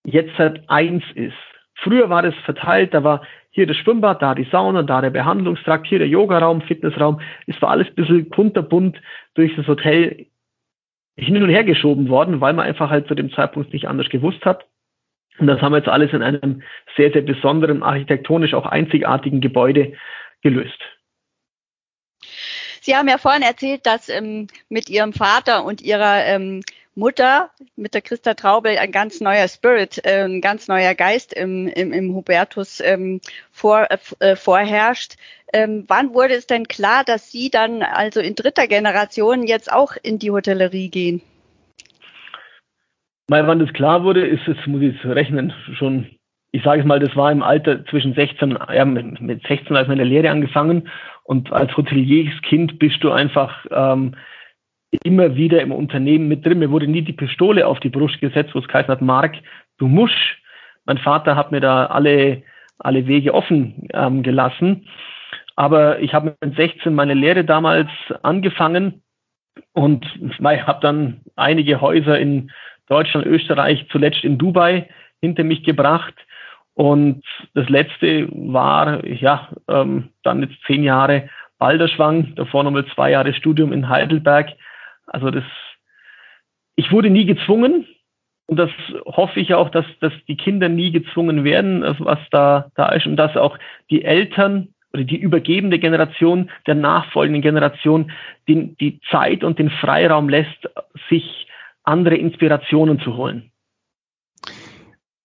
jetzt 0.05 0.37
halt 0.37 0.69
eins 0.69 1.03
ist. 1.15 1.33
Früher 1.75 2.09
war 2.09 2.21
das 2.21 2.35
verteilt, 2.45 2.93
da 2.93 3.03
war 3.03 3.21
hier 3.51 3.67
das 3.67 3.77
Schwimmbad, 3.77 4.21
da 4.21 4.35
die 4.35 4.47
Sauna, 4.51 4.83
da 4.83 5.01
der 5.01 5.09
Behandlungstrakt, 5.09 5.87
hier 5.87 5.99
der 5.99 6.07
Yogaraum, 6.07 6.61
Fitnessraum. 6.61 7.19
Es 7.47 7.61
war 7.61 7.71
alles 7.71 7.87
ein 7.87 7.95
bisschen 7.95 8.29
kunterbunt 8.29 9.01
durch 9.33 9.55
das 9.55 9.67
Hotel 9.67 10.27
hin 11.17 11.41
und 11.41 11.49
her 11.49 11.63
geschoben 11.63 12.09
worden, 12.09 12.41
weil 12.41 12.53
man 12.53 12.65
einfach 12.65 12.89
halt 12.89 13.07
zu 13.07 13.15
dem 13.15 13.31
Zeitpunkt 13.31 13.73
nicht 13.73 13.87
anders 13.87 14.09
gewusst 14.09 14.45
hat. 14.45 14.65
Und 15.39 15.47
das 15.47 15.61
haben 15.61 15.71
wir 15.71 15.77
jetzt 15.77 15.89
alles 15.89 16.13
in 16.13 16.21
einem 16.21 16.61
sehr, 16.95 17.11
sehr 17.11 17.21
besonderen, 17.21 17.81
architektonisch 17.81 18.53
auch 18.53 18.65
einzigartigen 18.65 19.41
Gebäude 19.41 19.93
gelöst. 20.41 20.79
Sie 22.81 22.95
haben 22.95 23.07
ja 23.07 23.17
vorhin 23.17 23.41
erzählt, 23.41 23.85
dass 23.85 24.09
ähm, 24.09 24.47
mit 24.69 24.89
Ihrem 24.89 25.13
Vater 25.13 25.65
und 25.65 25.81
Ihrer 25.81 26.25
ähm, 26.25 26.61
Mutter 26.99 27.49
mit 27.77 27.93
der 27.93 28.01
Christa 28.01 28.33
Traubel 28.33 28.77
ein 28.77 28.91
ganz 28.91 29.21
neuer 29.21 29.47
Spirit, 29.47 30.05
äh, 30.05 30.25
ein 30.25 30.41
ganz 30.41 30.67
neuer 30.67 30.93
Geist 30.93 31.33
im, 31.33 31.67
im, 31.67 31.93
im 31.93 32.13
Hubertus 32.13 32.81
ähm, 32.81 33.21
vor, 33.51 33.87
äh, 34.19 34.35
vorherrscht. 34.35 35.15
Ähm, 35.53 35.85
wann 35.87 36.13
wurde 36.13 36.35
es 36.35 36.45
denn 36.45 36.67
klar, 36.67 37.03
dass 37.05 37.31
Sie 37.31 37.49
dann 37.49 37.81
also 37.81 38.19
in 38.19 38.35
dritter 38.35 38.67
Generation 38.67 39.43
jetzt 39.43 39.71
auch 39.71 39.93
in 40.03 40.19
die 40.19 40.29
Hotellerie 40.29 40.89
gehen? 40.89 41.21
Weil 43.29 43.47
wann 43.47 43.59
das 43.59 43.73
klar 43.73 44.03
wurde, 44.03 44.27
ist 44.27 44.47
es, 44.47 44.57
muss 44.67 44.81
ich 44.81 45.05
rechnen, 45.05 45.53
schon, 45.77 46.07
ich 46.51 46.63
sage 46.63 46.81
es 46.81 46.85
mal, 46.85 46.99
das 46.99 47.15
war 47.15 47.31
im 47.31 47.43
Alter 47.43 47.85
zwischen 47.85 48.13
16, 48.13 48.57
ja, 48.73 48.85
mit 48.85 49.47
16 49.47 49.75
als 49.75 49.87
meine 49.87 50.03
Lehre 50.03 50.31
angefangen 50.31 50.89
und 51.23 51.53
als 51.53 51.75
Hotelierskind 51.77 52.79
bist 52.79 53.03
du 53.03 53.11
einfach 53.11 53.65
ähm, 53.71 54.15
immer 55.03 55.35
wieder 55.35 55.61
im 55.61 55.71
Unternehmen 55.71 56.27
mit 56.27 56.45
drin. 56.45 56.59
Mir 56.59 56.71
wurde 56.71 56.87
nie 56.87 57.01
die 57.01 57.13
Pistole 57.13 57.67
auf 57.67 57.79
die 57.79 57.89
Brust 57.89 58.19
gesetzt, 58.19 58.53
wo 58.53 58.59
es 58.59 58.67
geheißen 58.67 58.91
hat, 58.91 59.01
Mark, 59.01 59.35
du 59.77 59.87
musst. 59.87 60.15
Mein 60.85 60.97
Vater 60.97 61.35
hat 61.35 61.51
mir 61.51 61.61
da 61.61 61.85
alle, 61.85 62.43
alle 62.79 63.05
Wege 63.07 63.33
offen 63.33 63.87
ähm, 63.93 64.23
gelassen. 64.23 64.87
Aber 65.55 65.99
ich 65.99 66.13
habe 66.13 66.35
mit 66.43 66.55
16 66.55 66.95
meine 66.95 67.13
Lehre 67.13 67.43
damals 67.43 67.89
angefangen 68.23 69.01
und 69.73 70.05
habe 70.39 70.79
dann 70.81 71.21
einige 71.35 71.81
Häuser 71.81 72.17
in 72.17 72.51
Deutschland, 72.87 73.25
Österreich, 73.25 73.85
zuletzt 73.91 74.23
in 74.23 74.37
Dubai 74.37 74.89
hinter 75.21 75.43
mich 75.43 75.63
gebracht. 75.63 76.15
Und 76.73 77.23
das 77.55 77.67
letzte 77.67 78.29
war, 78.31 79.05
ja, 79.05 79.49
ähm, 79.67 80.09
dann 80.23 80.41
jetzt 80.41 80.55
zehn 80.65 80.83
Jahre 80.83 81.29
Balderschwang, 81.57 82.35
davor 82.35 82.63
nochmal 82.63 82.85
zwei 82.95 83.11
Jahre 83.11 83.33
Studium 83.33 83.73
in 83.73 83.89
Heidelberg. 83.89 84.53
Also 85.09 85.31
das, 85.31 85.43
ich 86.75 86.91
wurde 86.91 87.09
nie 87.09 87.25
gezwungen 87.25 87.85
und 88.47 88.57
das 88.57 88.71
hoffe 89.05 89.39
ich 89.39 89.53
auch, 89.53 89.69
dass, 89.69 89.85
dass 89.99 90.13
die 90.27 90.37
Kinder 90.37 90.69
nie 90.69 90.91
gezwungen 90.91 91.43
werden, 91.43 91.83
was 91.99 92.19
da, 92.31 92.71
da 92.75 92.89
ist 92.89 93.05
und 93.05 93.15
dass 93.15 93.37
auch 93.37 93.57
die 93.89 94.03
Eltern 94.03 94.69
oder 94.91 95.03
die 95.03 95.17
übergebende 95.17 95.77
Generation 95.77 96.49
der 96.65 96.75
nachfolgenden 96.75 97.43
Generation 97.43 98.11
den, 98.47 98.75
die 98.77 98.99
Zeit 99.11 99.43
und 99.43 99.59
den 99.59 99.69
Freiraum 99.69 100.29
lässt, 100.29 100.67
sich 101.09 101.47
andere 101.83 102.15
Inspirationen 102.15 102.99
zu 102.99 103.15
holen 103.15 103.51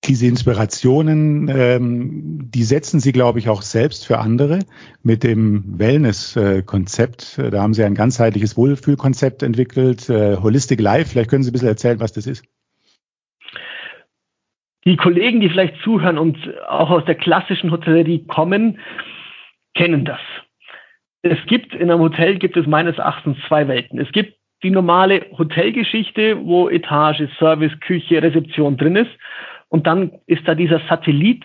diese 0.07 0.27
Inspirationen, 0.27 1.49
ähm, 1.49 2.51
die 2.55 2.63
setzen 2.63 3.01
Sie, 3.01 3.13
glaube 3.13 3.39
ich, 3.39 3.49
auch 3.49 3.63
selbst 3.63 4.07
für 4.07 4.19
andere 4.19 4.61
mit 5.03 5.23
dem 5.25 5.79
Wellness-Konzept. 5.79 7.39
Da 7.39 7.63
haben 7.63 7.75
Sie 7.75 7.85
ein 7.85 7.95
ganzheitliches 7.95 8.57
Wohlfühlkonzept 8.57 9.43
entwickelt, 9.43 10.09
äh, 10.09 10.37
Holistic 10.37 10.81
Life. 10.81 11.11
Vielleicht 11.11 11.31
können 11.31 11.43
Sie 11.43 11.51
ein 11.51 11.53
bisschen 11.53 11.69
erzählen, 11.69 12.01
was 12.01 12.13
das 12.13 12.27
ist. 12.27 12.45
Die 14.85 14.97
Kollegen, 14.97 15.41
die 15.41 15.49
vielleicht 15.49 15.83
zuhören 15.83 16.19
und 16.19 16.37
auch 16.69 16.91
aus 16.91 17.05
der 17.07 17.15
klassischen 17.15 17.71
Hotellerie 17.71 18.27
kommen, 18.27 18.79
kennen 19.75 20.05
das. 20.05 20.21
Es 21.23 21.39
gibt 21.47 21.75
in 21.75 21.91
einem 21.91 22.01
Hotel 22.01 22.39
gibt 22.39 22.57
es 22.57 22.67
meines 22.67 22.99
Erachtens 22.99 23.39
zwei 23.49 23.67
Welten. 23.67 23.99
Es 23.99 24.13
gibt 24.13 24.35
die 24.63 24.71
normale 24.71 25.27
Hotelgeschichte, 25.39 26.39
wo 26.45 26.69
Etage, 26.69 27.29
Service, 27.39 27.73
Küche, 27.81 28.23
Rezeption 28.23 28.77
drin 28.77 28.97
ist. 28.97 29.11
Und 29.75 29.89
dann 29.89 30.13
ist 30.27 30.47
da 30.47 30.55
dieser 30.55 30.81
Satellit, 30.89 31.45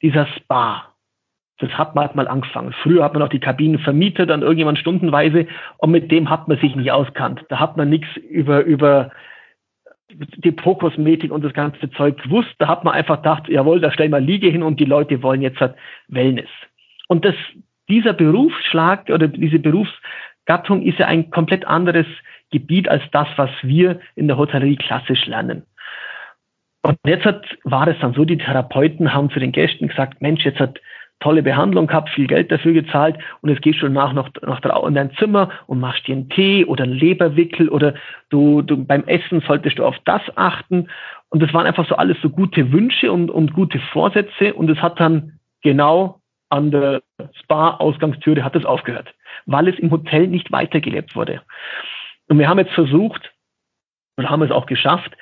dieser 0.00 0.28
Spa. 0.36 0.94
Das 1.58 1.72
hat 1.72 1.96
man 1.96 2.06
halt 2.06 2.14
mal 2.14 2.28
angefangen. 2.28 2.72
Früher 2.80 3.02
hat 3.02 3.14
man 3.14 3.24
auch 3.24 3.28
die 3.28 3.40
Kabinen 3.40 3.80
vermietet 3.80 4.30
an 4.30 4.42
irgendjemand 4.42 4.78
stundenweise 4.78 5.48
und 5.78 5.90
mit 5.90 6.12
dem 6.12 6.30
hat 6.30 6.46
man 6.46 6.58
sich 6.58 6.76
nicht 6.76 6.92
auskannt. 6.92 7.44
Da 7.48 7.58
hat 7.58 7.76
man 7.76 7.88
nichts 7.90 8.06
über, 8.18 8.62
über 8.62 9.10
Depotkosmetik 10.12 11.32
und 11.32 11.42
das 11.42 11.54
ganze 11.54 11.90
Zeug 11.90 12.22
gewusst. 12.22 12.54
Da 12.60 12.68
hat 12.68 12.84
man 12.84 12.94
einfach 12.94 13.16
gedacht, 13.16 13.48
jawohl, 13.48 13.80
da 13.80 13.90
stellen 13.90 14.12
wir 14.12 14.20
Liege 14.20 14.48
hin 14.48 14.62
und 14.62 14.78
die 14.78 14.84
Leute 14.84 15.20
wollen 15.24 15.42
jetzt 15.42 15.58
halt 15.58 15.74
Wellness. 16.06 16.48
Und 17.08 17.24
das, 17.24 17.34
dieser 17.88 18.12
Berufsschlag 18.12 19.10
oder 19.10 19.26
diese 19.26 19.58
Berufsgattung 19.58 20.82
ist 20.82 21.00
ja 21.00 21.08
ein 21.08 21.30
komplett 21.30 21.64
anderes 21.64 22.06
Gebiet 22.52 22.88
als 22.88 23.02
das, 23.10 23.26
was 23.34 23.50
wir 23.62 23.98
in 24.14 24.28
der 24.28 24.38
Hotellerie 24.38 24.76
klassisch 24.76 25.26
lernen. 25.26 25.64
Und 26.82 26.96
jetzt 27.04 27.24
hat, 27.24 27.44
war 27.64 27.88
es 27.88 27.96
dann 28.00 28.14
so, 28.14 28.24
die 28.24 28.38
Therapeuten 28.38 29.12
haben 29.12 29.30
zu 29.30 29.40
den 29.40 29.52
Gästen 29.52 29.88
gesagt, 29.88 30.22
Mensch, 30.22 30.44
jetzt 30.44 30.60
hat 30.60 30.80
tolle 31.20 31.42
Behandlung 31.42 31.86
gehabt, 31.86 32.10
viel 32.10 32.26
Geld 32.26 32.52
dafür 32.52 32.74
gezahlt 32.74 33.16
und 33.40 33.48
jetzt 33.48 33.62
gehst 33.62 33.80
du 33.80 33.88
nach 33.88 34.12
noch, 34.12 34.28
noch 34.42 34.86
in 34.86 34.94
dein 34.94 35.12
Zimmer 35.16 35.50
und 35.66 35.80
machst 35.80 36.06
dir 36.06 36.14
einen 36.14 36.28
Tee 36.28 36.64
oder 36.64 36.84
einen 36.84 36.92
Leberwickel 36.92 37.68
oder 37.70 37.94
du, 38.28 38.62
du 38.62 38.84
beim 38.84 39.04
Essen 39.04 39.40
solltest 39.46 39.78
du 39.78 39.84
auf 39.84 39.96
das 40.04 40.22
achten. 40.36 40.88
Und 41.30 41.42
das 41.42 41.52
waren 41.54 41.66
einfach 41.66 41.88
so 41.88 41.96
alles 41.96 42.18
so 42.22 42.28
gute 42.28 42.70
Wünsche 42.70 43.10
und, 43.10 43.30
und 43.30 43.54
gute 43.54 43.78
Vorsätze 43.92 44.54
und 44.54 44.70
es 44.70 44.78
hat 44.78 45.00
dann 45.00 45.38
genau 45.62 46.20
an 46.48 46.70
der 46.70 47.02
Spa-Ausgangstüre 47.42 48.44
hat 48.44 48.54
es 48.54 48.64
aufgehört, 48.64 49.12
weil 49.46 49.68
es 49.68 49.78
im 49.78 49.90
Hotel 49.90 50.28
nicht 50.28 50.52
weitergelebt 50.52 51.16
wurde. 51.16 51.42
Und 52.28 52.38
wir 52.38 52.48
haben 52.48 52.58
jetzt 52.58 52.74
versucht, 52.74 53.32
und 54.16 54.30
haben 54.30 54.42
es 54.42 54.50
auch 54.50 54.66
geschafft, 54.66 55.16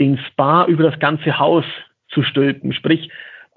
den 0.00 0.18
Spa 0.18 0.64
über 0.66 0.84
das 0.84 0.98
ganze 0.98 1.38
Haus 1.38 1.64
zu 2.08 2.22
stülpen. 2.22 2.72
Sprich, 2.72 3.10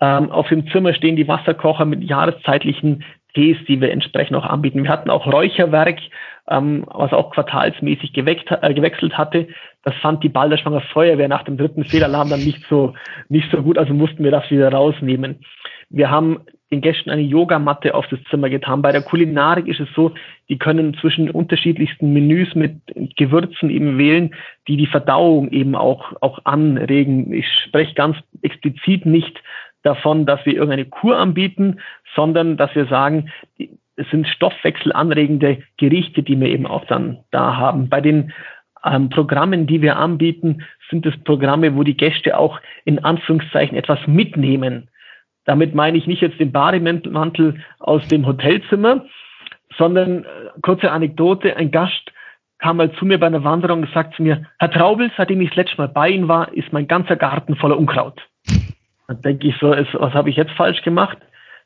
Ähm, 0.04 0.32
auf 0.32 0.48
dem 0.48 0.68
Zimmer 0.72 0.96
stehen 0.96 1.16
die 1.16 1.28
Wasserkocher 1.28 1.86
mit 1.86 2.04
jahreszeitlichen 2.04 3.04
Tees, 3.36 3.58
die 3.68 3.80
wir 3.80 3.92
entsprechend 3.92 4.36
auch 4.36 4.46
anbieten. 4.46 4.84
Wir 4.84 4.90
hatten 4.90 5.12
auch 5.12 5.28
Räucherwerk, 5.32 6.00
ähm, 6.50 6.86
was 6.88 7.14
auch 7.14 7.30
quartalsmäßig 7.30 8.12
geweckt, 8.12 8.50
äh, 8.50 8.74
gewechselt 8.74 9.16
hatte. 9.16 9.48
Das 9.84 9.94
fand 10.02 10.24
die 10.24 10.30
Balderschwanger 10.30 10.82
Feuerwehr 10.82 11.28
nach 11.28 11.44
dem 11.44 11.56
dritten 11.56 11.84
Fehlalarm 11.84 12.32
dann 12.32 12.44
nicht 12.44 12.66
so, 12.68 12.96
nicht 13.30 13.52
so 13.52 13.62
gut, 13.62 13.78
also 13.78 13.94
mussten 13.94 14.24
wir 14.24 14.32
das 14.32 14.50
wieder 14.50 14.72
rausnehmen. 14.74 15.46
Wir 15.92 16.10
haben 16.10 16.40
den 16.72 16.82
Gästen 16.82 17.10
eine 17.10 17.22
Yogamatte 17.22 17.94
auf 17.94 18.08
das 18.08 18.20
Zimmer 18.30 18.50
getan. 18.50 18.82
Bei 18.82 18.92
der 18.92 19.02
Kulinarik 19.02 19.68
ist 19.68 19.82
es 19.82 19.90
so, 19.94 20.14
die 20.50 20.58
können 20.58 20.94
zwischen 20.96 21.30
unterschiedlichsten 21.30 22.14
Menüs 22.14 22.56
mit 22.56 22.76
Gewürzen 23.18 23.70
eben 23.70 23.98
wählen, 23.98 24.34
die 24.68 24.78
die 24.78 24.88
Verdauung 24.88 25.52
eben 25.52 25.76
auch, 25.76 26.14
auch 26.22 26.40
anregen. 26.46 27.34
Ich 27.34 27.46
spreche 27.68 27.94
ganz 27.94 28.18
explizit 28.42 29.06
nicht 29.06 29.42
davon, 29.84 30.26
dass 30.26 30.46
wir 30.46 30.54
irgendeine 30.54 30.86
Kur 30.86 31.18
anbieten, 31.18 31.80
sondern 32.16 32.56
dass 32.56 32.74
wir 32.74 32.86
sagen, 32.86 33.30
es 33.58 34.10
sind 34.10 34.28
stoffwechselanregende 34.28 35.64
Gerichte, 35.78 36.24
die 36.24 36.40
wir 36.40 36.48
eben 36.48 36.66
auch 36.66 36.86
dann 36.86 37.20
da 37.32 37.58
haben. 37.58 37.90
Bei 37.90 38.00
den 38.00 38.32
ähm, 38.86 39.10
Programmen, 39.10 39.68
die 39.68 39.82
wir 39.82 39.98
anbieten, 39.98 40.64
sind 40.90 41.06
es 41.06 41.18
Programme, 41.24 41.76
wo 41.76 41.84
die 41.84 41.98
Gäste 41.98 42.38
auch 42.38 42.60
in 42.86 43.00
Anführungszeichen 43.00 43.78
etwas 43.78 44.00
mitnehmen. 44.08 44.90
Damit 45.46 45.74
meine 45.76 45.98
ich 45.98 46.08
nicht 46.08 46.22
jetzt 46.22 46.40
den 46.40 46.52
Bademantel 46.52 47.64
aus 47.80 48.08
dem 48.08 48.26
Hotelzimmer, 48.26 49.06
sondern 49.78 50.24
äh, 50.24 50.28
kurze 50.62 50.92
Anekdote, 50.92 51.56
ein 51.56 51.72
Gast 51.72 52.12
kam 52.60 52.78
mal 52.78 52.92
zu 52.94 53.06
mir 53.06 53.20
bei 53.20 53.28
einer 53.28 53.44
Wanderung 53.44 53.82
und 53.82 53.92
sagt 53.92 54.16
zu 54.16 54.22
mir, 54.22 54.46
Herr 54.60 54.72
Traubel, 54.72 55.12
seitdem 55.18 55.42
ich 55.42 55.50
das 55.50 55.58
letzte 55.58 55.78
Mal 55.78 55.88
bei 55.88 56.10
Ihnen 56.10 56.28
war, 56.28 56.54
ist 56.54 56.72
mein 56.72 56.88
ganzer 56.88 57.16
Garten 57.16 57.56
voller 57.56 57.78
Unkraut. 57.78 58.22
Dann 59.08 59.22
denke 59.24 59.48
ich 59.48 59.58
so, 59.58 59.72
was 59.72 60.14
habe 60.14 60.30
ich 60.30 60.36
jetzt 60.36 60.52
falsch 60.52 60.84
gemacht? 60.84 61.18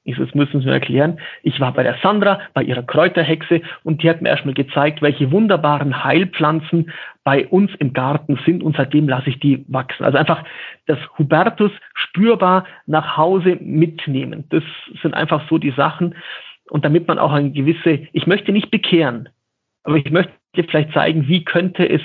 Ich 0.07 0.17
so, 0.17 0.23
das 0.23 0.35
müssen 0.35 0.61
Sie 0.61 0.67
mir 0.67 0.73
erklären. 0.73 1.19
Ich 1.41 1.59
war 1.59 1.73
bei 1.73 1.81
der 1.81 1.97
Sandra, 2.01 2.39
bei 2.53 2.61
ihrer 2.61 2.83
Kräuterhexe 2.83 3.61
und 3.83 4.03
die 4.03 4.09
hat 4.09 4.21
mir 4.21 4.29
erstmal 4.29 4.53
gezeigt, 4.53 5.01
welche 5.01 5.31
wunderbaren 5.31 6.03
Heilpflanzen 6.03 6.91
bei 7.23 7.47
uns 7.47 7.71
im 7.79 7.91
Garten 7.91 8.39
sind 8.45 8.61
und 8.61 8.77
seitdem 8.77 9.09
lasse 9.09 9.31
ich 9.31 9.39
die 9.39 9.65
wachsen. 9.67 10.05
Also 10.05 10.19
einfach 10.19 10.43
das 10.85 10.99
Hubertus 11.17 11.71
spürbar 11.95 12.65
nach 12.85 13.17
Hause 13.17 13.57
mitnehmen. 13.59 14.45
Das 14.49 14.63
sind 15.01 15.15
einfach 15.15 15.49
so 15.49 15.57
die 15.57 15.71
Sachen. 15.71 16.13
Und 16.69 16.85
damit 16.85 17.07
man 17.07 17.17
auch 17.17 17.31
eine 17.31 17.51
gewisse, 17.51 18.07
ich 18.13 18.27
möchte 18.27 18.51
nicht 18.51 18.69
bekehren, 18.69 19.29
aber 19.83 19.97
ich 19.97 20.11
möchte 20.11 20.33
vielleicht 20.53 20.93
zeigen, 20.93 21.27
wie 21.27 21.43
könnte 21.43 21.87
es 21.89 22.01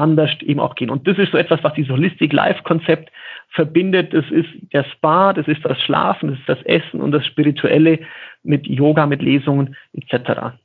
anders 0.00 0.30
eben 0.40 0.60
auch 0.60 0.74
gehen. 0.74 0.90
Und 0.90 1.06
das 1.06 1.18
ist 1.18 1.32
so 1.32 1.38
etwas, 1.38 1.62
was 1.62 1.74
dieses 1.74 1.90
Holistic 1.90 2.32
Life 2.32 2.62
Konzept 2.62 3.10
verbindet. 3.50 4.12
Das 4.14 4.24
ist 4.30 4.48
der 4.72 4.84
Spa, 4.84 5.32
das 5.32 5.46
ist 5.46 5.64
das 5.64 5.80
Schlafen, 5.80 6.30
das 6.30 6.38
ist 6.38 6.48
das 6.48 6.62
Essen 6.64 7.00
und 7.00 7.12
das 7.12 7.26
Spirituelle 7.26 8.00
mit 8.42 8.66
Yoga, 8.66 9.06
mit 9.06 9.22
Lesungen 9.22 9.76
etc. 9.92 10.56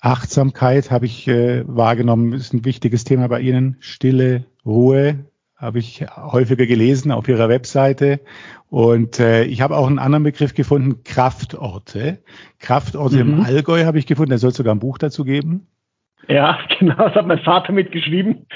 Achtsamkeit 0.00 0.90
habe 0.90 1.06
ich 1.06 1.26
äh, 1.26 1.64
wahrgenommen, 1.66 2.32
ist 2.32 2.52
ein 2.52 2.64
wichtiges 2.64 3.04
Thema 3.04 3.28
bei 3.28 3.40
Ihnen. 3.40 3.76
Stille, 3.80 4.44
Ruhe 4.64 5.26
habe 5.56 5.78
ich 5.78 6.04
häufiger 6.14 6.66
gelesen 6.66 7.10
auf 7.10 7.28
Ihrer 7.28 7.48
Webseite. 7.48 8.20
Und 8.68 9.18
äh, 9.20 9.44
ich 9.44 9.62
habe 9.62 9.76
auch 9.76 9.86
einen 9.86 9.98
anderen 9.98 10.24
Begriff 10.24 10.54
gefunden, 10.54 11.02
Kraftorte. 11.02 12.18
Kraftorte 12.58 13.24
mhm. 13.24 13.38
im 13.38 13.40
Allgäu 13.40 13.84
habe 13.84 13.98
ich 13.98 14.06
gefunden, 14.06 14.32
da 14.32 14.38
soll 14.38 14.50
es 14.50 14.56
sogar 14.56 14.74
ein 14.74 14.80
Buch 14.80 14.98
dazu 14.98 15.24
geben. 15.24 15.66
Ja, 16.28 16.58
genau, 16.78 16.96
das 16.96 17.14
hat 17.14 17.26
mein 17.26 17.38
Vater 17.40 17.72
mitgeschrieben. 17.72 18.46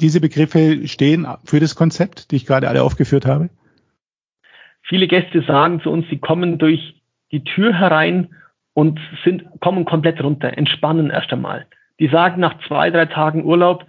Diese 0.00 0.20
Begriffe 0.20 0.86
stehen 0.86 1.26
für 1.44 1.60
das 1.60 1.74
Konzept, 1.74 2.30
die 2.30 2.36
ich 2.36 2.46
gerade 2.46 2.68
alle 2.68 2.82
aufgeführt 2.82 3.26
habe? 3.26 3.50
Viele 4.82 5.06
Gäste 5.06 5.42
sagen 5.42 5.80
zu 5.80 5.90
uns, 5.90 6.06
sie 6.10 6.18
kommen 6.18 6.58
durch 6.58 7.00
die 7.30 7.44
Tür 7.44 7.72
herein 7.72 8.34
und 8.74 8.98
sind, 9.24 9.44
kommen 9.60 9.84
komplett 9.84 10.22
runter, 10.22 10.56
entspannen 10.56 11.10
erst 11.10 11.32
einmal. 11.32 11.66
Die 11.98 12.08
sagen 12.08 12.40
nach 12.40 12.58
zwei, 12.66 12.90
drei 12.90 13.06
Tagen 13.06 13.44
Urlaub, 13.44 13.86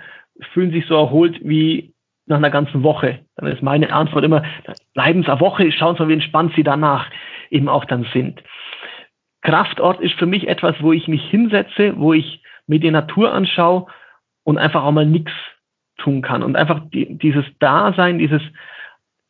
fühlen 0.53 0.71
sich 0.71 0.85
so 0.87 0.95
erholt 0.95 1.39
wie 1.43 1.93
nach 2.25 2.37
einer 2.37 2.49
ganzen 2.49 2.83
Woche. 2.83 3.19
Dann 3.35 3.51
ist 3.51 3.61
meine 3.61 3.91
Antwort 3.91 4.23
immer, 4.23 4.43
bleiben 4.93 5.23
Sie 5.23 5.29
eine 5.29 5.39
Woche, 5.39 5.71
schauen 5.71 5.95
Sie 5.95 6.03
mal, 6.03 6.09
wie 6.09 6.13
entspannt 6.13 6.53
Sie 6.55 6.63
danach 6.63 7.09
eben 7.49 7.67
auch 7.67 7.85
dann 7.85 8.05
sind. 8.13 8.41
Kraftort 9.41 9.99
ist 9.99 10.13
für 10.13 10.25
mich 10.25 10.47
etwas, 10.47 10.75
wo 10.79 10.93
ich 10.93 11.07
mich 11.07 11.23
hinsetze, 11.29 11.93
wo 11.97 12.13
ich 12.13 12.42
mir 12.67 12.79
die 12.79 12.91
Natur 12.91 13.33
anschaue 13.33 13.87
und 14.43 14.57
einfach 14.57 14.83
auch 14.83 14.91
mal 14.91 15.05
nichts 15.05 15.31
tun 15.97 16.21
kann 16.21 16.43
und 16.43 16.55
einfach 16.55 16.81
die, 16.93 17.17
dieses 17.17 17.45
Dasein, 17.59 18.19
dieses 18.19 18.41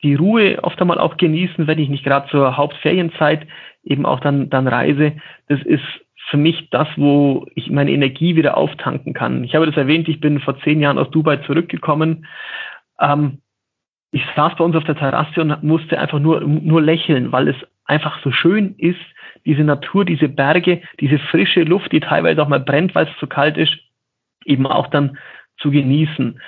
die 0.02 0.16
Ruhe 0.16 0.62
oft 0.64 0.80
einmal 0.82 1.00
auch 1.00 1.18
genießen, 1.18 1.66
wenn 1.66 1.80
ich 1.80 1.90
nicht 1.90 2.04
gerade 2.04 2.30
zur 2.30 2.58
Hauptferienzeit 2.58 3.48
eben 3.84 4.06
auch 4.06 4.20
dann 4.20 4.50
dann 4.50 4.68
reise. 4.68 5.14
Das 5.48 5.62
ist 5.64 5.84
für 6.30 6.38
mich 6.38 6.70
das, 6.72 6.88
wo 6.98 7.46
ich 7.56 7.70
meine 7.70 7.92
Energie 7.92 8.36
wieder 8.36 8.58
auftanken 8.58 9.14
kann. 9.14 9.44
Ich 9.44 9.56
habe 9.56 9.66
das 9.66 9.78
erwähnt, 9.78 10.08
ich 10.08 10.20
bin 10.20 10.40
vor 10.40 10.60
zehn 10.62 10.82
Jahren 10.82 10.98
aus 10.98 11.10
Dubai 11.10 11.38
zurückgekommen. 11.38 12.26
Ähm, 13.00 13.40
ich 14.12 14.24
saß 14.36 14.56
bei 14.58 14.64
uns 14.64 14.76
auf 14.76 14.84
der 14.84 14.96
Terrasse 14.96 15.42
und 15.42 15.64
musste 15.64 16.00
einfach 16.00 16.20
nur, 16.20 16.42
nur 16.42 16.82
lächeln, 16.82 17.32
weil 17.32 17.48
es 17.50 17.56
einfach 17.86 18.22
so 18.24 18.32
schön 18.32 18.76
ist, 18.78 19.00
diese 19.46 19.64
Natur, 19.64 20.06
diese 20.06 20.30
Berge, 20.30 20.82
diese 21.00 21.20
frische 21.20 21.64
Luft, 21.64 21.92
die 21.92 22.00
teilweise 22.00 22.42
auch 22.42 22.48
mal 22.48 22.60
brennt, 22.60 22.96
weil 22.96 23.08
es 23.08 23.20
zu 23.20 23.28
kalt 23.28 23.58
ist, 23.58 23.74
eben 24.46 24.68
auch 24.68 24.88
dann 24.88 25.18
zu 25.58 25.72
genießen. 25.72 26.40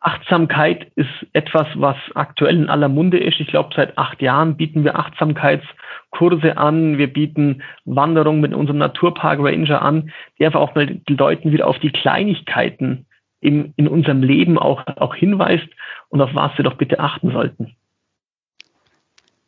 Achtsamkeit 0.00 0.92
ist 0.94 1.08
etwas, 1.32 1.66
was 1.74 1.96
aktuell 2.14 2.56
in 2.56 2.68
aller 2.68 2.88
Munde 2.88 3.18
ist. 3.18 3.40
Ich 3.40 3.48
glaube, 3.48 3.74
seit 3.74 3.98
acht 3.98 4.22
Jahren 4.22 4.56
bieten 4.56 4.84
wir 4.84 4.98
Achtsamkeitskurse 4.98 6.56
an. 6.56 6.98
Wir 6.98 7.12
bieten 7.12 7.62
Wanderungen 7.84 8.40
mit 8.40 8.54
unserem 8.54 8.78
Naturpark 8.78 9.40
Ranger 9.40 9.82
an, 9.82 10.12
die 10.38 10.46
einfach 10.46 10.60
auch 10.60 10.74
mal 10.74 10.86
die 10.86 11.14
Leuten 11.14 11.50
wieder 11.50 11.66
auf 11.66 11.78
die 11.80 11.90
Kleinigkeiten 11.90 13.06
in, 13.40 13.72
in 13.76 13.88
unserem 13.88 14.22
Leben 14.22 14.58
auch, 14.58 14.86
auch 14.96 15.14
hinweist 15.14 15.68
und 16.08 16.20
auf 16.20 16.34
was 16.34 16.52
sie 16.56 16.62
doch 16.62 16.74
bitte 16.74 17.00
achten 17.00 17.32
sollten. 17.32 17.74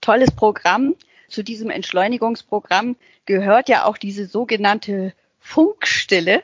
Tolles 0.00 0.34
Programm 0.34 0.94
zu 1.28 1.44
diesem 1.44 1.70
Entschleunigungsprogramm 1.70 2.96
gehört 3.26 3.68
ja 3.68 3.84
auch 3.84 3.98
diese 3.98 4.26
sogenannte 4.26 5.12
Funkstille. 5.38 6.42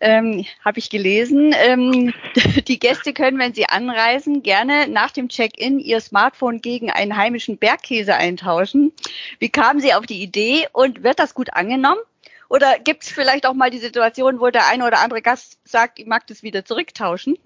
Ähm, 0.00 0.44
habe 0.64 0.80
ich 0.80 0.90
gelesen. 0.90 1.54
Ähm, 1.64 2.12
die 2.66 2.80
Gäste 2.80 3.12
können, 3.12 3.38
wenn 3.38 3.54
sie 3.54 3.66
anreisen, 3.68 4.42
gerne 4.42 4.88
nach 4.88 5.12
dem 5.12 5.28
Check-in 5.28 5.78
ihr 5.78 6.00
Smartphone 6.00 6.60
gegen 6.60 6.90
einen 6.90 7.16
heimischen 7.16 7.56
Bergkäse 7.56 8.16
eintauschen. 8.16 8.92
Wie 9.38 9.48
kamen 9.48 9.78
Sie 9.78 9.94
auf 9.94 10.06
die 10.06 10.20
Idee 10.20 10.66
und 10.72 11.04
wird 11.04 11.20
das 11.20 11.34
gut 11.34 11.52
angenommen? 11.52 12.00
Oder 12.48 12.78
gibt 12.80 13.04
es 13.04 13.10
vielleicht 13.10 13.46
auch 13.46 13.54
mal 13.54 13.70
die 13.70 13.78
Situation, 13.78 14.40
wo 14.40 14.50
der 14.50 14.68
eine 14.68 14.86
oder 14.86 14.98
andere 14.98 15.22
Gast 15.22 15.60
sagt, 15.64 16.00
ich 16.00 16.06
mag 16.06 16.26
das 16.26 16.42
wieder 16.42 16.64
zurücktauschen? 16.64 17.38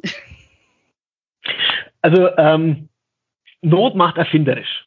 Also 2.00 2.28
ähm, 2.38 2.88
Not 3.60 3.96
macht 3.96 4.16
erfinderisch. 4.16 4.85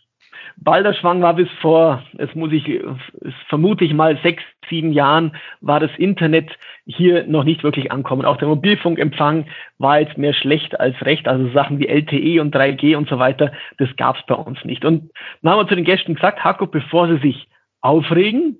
Balderschwang 0.61 1.21
war 1.21 1.35
bis 1.35 1.49
vor, 1.61 2.03
es 2.17 2.33
muss 2.35 2.51
ich, 2.51 2.67
es 2.67 3.33
vermute 3.47 3.85
ich 3.85 3.93
mal 3.93 4.19
sechs, 4.21 4.43
sieben 4.69 4.91
Jahren, 4.91 5.35
war 5.61 5.79
das 5.79 5.91
Internet 5.97 6.51
hier 6.85 7.25
noch 7.27 7.43
nicht 7.43 7.63
wirklich 7.63 7.91
ankommen. 7.91 8.25
Auch 8.25 8.37
der 8.37 8.49
Mobilfunkempfang 8.49 9.45
war 9.77 9.99
jetzt 9.99 10.17
mehr 10.17 10.33
schlecht 10.33 10.79
als 10.79 10.95
recht. 11.05 11.27
Also 11.27 11.49
Sachen 11.51 11.79
wie 11.79 11.87
LTE 11.87 12.41
und 12.41 12.53
3G 12.53 12.95
und 12.97 13.07
so 13.07 13.19
weiter, 13.19 13.51
das 13.77 13.89
gab 13.95 14.17
es 14.17 14.25
bei 14.25 14.35
uns 14.35 14.63
nicht. 14.65 14.83
Und 14.83 15.11
dann 15.41 15.51
haben 15.53 15.59
wir 15.59 15.67
zu 15.67 15.75
den 15.75 15.85
Gästen 15.85 16.15
gesagt, 16.15 16.43
Hako, 16.43 16.67
bevor 16.67 17.07
sie 17.07 17.19
sich 17.19 17.47
aufregen, 17.81 18.59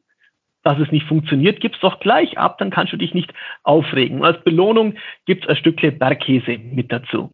dass 0.63 0.79
es 0.79 0.91
nicht 0.91 1.07
funktioniert, 1.07 1.59
gib's 1.62 1.79
doch 1.79 1.99
gleich 1.99 2.38
ab, 2.38 2.57
dann 2.59 2.69
kannst 2.69 2.93
du 2.93 2.97
dich 2.97 3.13
nicht 3.13 3.33
aufregen. 3.63 4.19
Und 4.19 4.25
als 4.25 4.43
Belohnung 4.43 4.95
gibt's 5.25 5.47
ein 5.47 5.55
Stückle 5.55 5.91
Bergkäse 5.91 6.57
mit 6.57 6.91
dazu. 6.91 7.33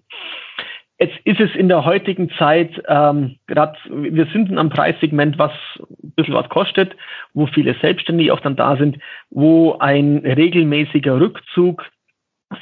Jetzt 1.06 1.20
ist 1.24 1.40
es 1.40 1.56
in 1.56 1.70
der 1.70 1.86
heutigen 1.86 2.32
Zeit, 2.32 2.82
ähm, 2.88 3.38
gerade 3.46 3.78
wir 3.90 4.26
sind 4.34 4.50
in 4.50 4.58
einem 4.58 4.72
Preissegment, 4.72 5.38
was 5.38 5.52
ein 5.80 6.14
bisschen 6.16 6.34
was 6.34 6.50
kostet, 6.50 6.96
wo 7.36 7.46
viele 7.46 7.76
Selbstständige 7.80 8.34
auch 8.34 8.40
dann 8.40 8.56
da 8.56 8.76
sind, 8.76 8.98
wo 9.30 9.78
ein 9.78 10.18
regelmäßiger 10.26 11.20
Rückzug, 11.20 11.86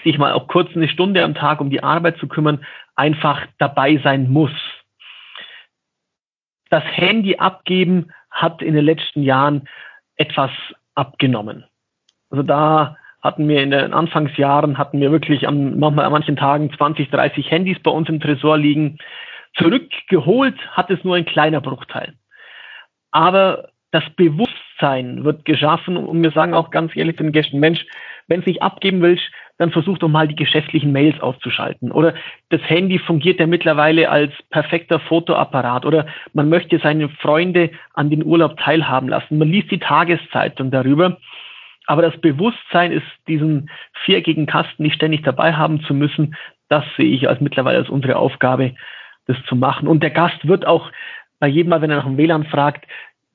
sich 0.03 0.17
mal 0.17 0.33
auch 0.33 0.49
kurz 0.49 0.75
eine 0.75 0.89
Stunde 0.89 1.23
am 1.23 1.35
Tag 1.35 1.61
um 1.61 1.69
die 1.69 1.83
Arbeit 1.83 2.17
zu 2.17 2.27
kümmern, 2.27 2.65
einfach 2.95 3.45
dabei 3.59 4.01
sein 4.03 4.29
muss. 4.29 4.51
Das 6.69 6.83
Handy 6.83 7.37
abgeben 7.37 8.11
hat 8.29 8.61
in 8.61 8.73
den 8.73 8.83
letzten 8.83 9.23
Jahren 9.23 9.69
etwas 10.17 10.51
abgenommen. 10.95 11.63
Also 12.29 12.43
da 12.43 12.97
hatten 13.23 13.47
wir 13.47 13.63
in 13.63 13.71
den 13.71 13.93
Anfangsjahren, 13.93 14.77
hatten 14.77 14.99
wir 14.99 15.11
wirklich 15.11 15.47
an, 15.47 15.79
manchmal 15.79 16.05
an 16.05 16.11
manchen 16.11 16.35
Tagen 16.35 16.71
20, 16.71 17.09
30 17.09 17.49
Handys 17.49 17.79
bei 17.81 17.89
uns 17.89 18.09
im 18.09 18.19
Tresor 18.19 18.57
liegen. 18.57 18.97
Zurückgeholt 19.55 20.55
hat 20.71 20.91
es 20.91 21.03
nur 21.03 21.15
ein 21.15 21.25
kleiner 21.25 21.61
Bruchteil. 21.61 22.13
Aber 23.11 23.69
das 23.91 24.03
Bewusstsein 24.17 25.23
wird 25.23 25.45
geschaffen 25.45 25.95
und 25.95 26.21
wir 26.21 26.31
sagen 26.31 26.53
auch 26.53 26.69
ganz 26.69 26.95
ehrlich 26.95 27.15
den 27.15 27.31
Gästen, 27.31 27.59
Mensch, 27.59 27.85
wenn 28.27 28.41
du 28.41 28.49
nicht 28.49 28.61
abgeben 28.61 29.01
willst, 29.01 29.23
dann 29.57 29.71
versucht 29.71 30.01
doch 30.01 30.09
mal 30.09 30.27
die 30.27 30.35
geschäftlichen 30.35 30.91
Mails 30.91 31.19
auszuschalten. 31.21 31.91
Oder 31.91 32.15
das 32.49 32.61
Handy 32.63 32.99
fungiert 32.99 33.39
ja 33.39 33.47
mittlerweile 33.47 34.09
als 34.09 34.33
perfekter 34.49 34.99
Fotoapparat. 34.99 35.85
Oder 35.85 36.07
man 36.33 36.49
möchte 36.49 36.79
seine 36.79 37.09
Freunde 37.09 37.69
an 37.93 38.09
den 38.09 38.25
Urlaub 38.25 38.57
teilhaben 38.57 39.09
lassen. 39.09 39.37
Man 39.37 39.49
liest 39.49 39.71
die 39.71 39.79
Tageszeitung 39.79 40.71
darüber. 40.71 41.17
Aber 41.85 42.01
das 42.01 42.19
Bewusstsein 42.21 42.91
ist, 42.91 43.05
diesen 43.27 43.69
viereckigen 44.05 44.45
Kasten 44.45 44.83
nicht 44.83 44.95
ständig 44.95 45.23
dabei 45.23 45.53
haben 45.53 45.81
zu 45.83 45.93
müssen, 45.93 46.35
das 46.69 46.83
sehe 46.97 47.13
ich 47.13 47.27
als 47.27 47.41
mittlerweile 47.41 47.79
als 47.79 47.89
unsere 47.89 48.15
Aufgabe, 48.15 48.75
das 49.25 49.37
zu 49.47 49.55
machen. 49.55 49.87
Und 49.87 50.01
der 50.01 50.11
Gast 50.11 50.47
wird 50.47 50.65
auch 50.65 50.91
bei 51.39 51.47
jedem 51.47 51.69
Mal, 51.69 51.81
wenn 51.81 51.89
er 51.89 51.97
nach 51.97 52.05
dem 52.05 52.17
WLAN 52.17 52.45
fragt, 52.45 52.85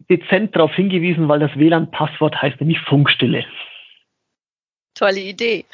dezent 0.08 0.56
darauf 0.56 0.74
hingewiesen, 0.74 1.28
weil 1.28 1.40
das 1.40 1.54
WLAN-Passwort 1.56 2.40
heißt 2.40 2.60
nämlich 2.60 2.80
Funkstille. 2.80 3.44
Tolle 4.94 5.20
Idee. 5.20 5.64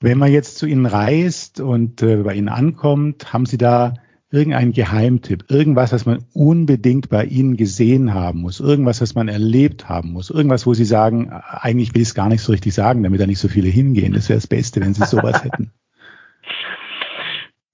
Wenn 0.00 0.18
man 0.18 0.32
jetzt 0.32 0.58
zu 0.58 0.66
Ihnen 0.66 0.86
reist 0.86 1.60
und 1.60 2.02
äh, 2.02 2.16
bei 2.16 2.34
Ihnen 2.34 2.48
ankommt, 2.48 3.32
haben 3.32 3.46
Sie 3.46 3.58
da 3.58 3.94
irgendeinen 4.32 4.72
Geheimtipp, 4.72 5.50
irgendwas, 5.50 5.92
was 5.92 6.06
man 6.06 6.24
unbedingt 6.32 7.08
bei 7.08 7.24
Ihnen 7.24 7.56
gesehen 7.56 8.14
haben 8.14 8.42
muss, 8.42 8.60
irgendwas, 8.60 9.00
was 9.00 9.14
man 9.14 9.28
erlebt 9.28 9.88
haben 9.88 10.12
muss, 10.12 10.30
irgendwas, 10.30 10.66
wo 10.66 10.74
Sie 10.74 10.84
sagen, 10.84 11.30
eigentlich 11.30 11.94
will 11.94 12.02
ich 12.02 12.08
es 12.08 12.14
gar 12.14 12.28
nicht 12.28 12.42
so 12.42 12.52
richtig 12.52 12.74
sagen, 12.74 13.02
damit 13.02 13.20
da 13.20 13.26
nicht 13.26 13.40
so 13.40 13.48
viele 13.48 13.68
hingehen. 13.68 14.12
Das 14.12 14.28
wäre 14.28 14.36
das 14.36 14.46
Beste, 14.46 14.80
wenn 14.80 14.94
Sie 14.94 15.04
sowas 15.04 15.44
hätten. 15.44 15.72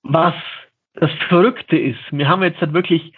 Was 0.02 0.34
das 0.94 1.10
Verrückte 1.28 1.76
ist, 1.76 2.00
wir 2.10 2.28
haben 2.28 2.42
jetzt 2.42 2.60
halt 2.60 2.72
wirklich 2.72 3.12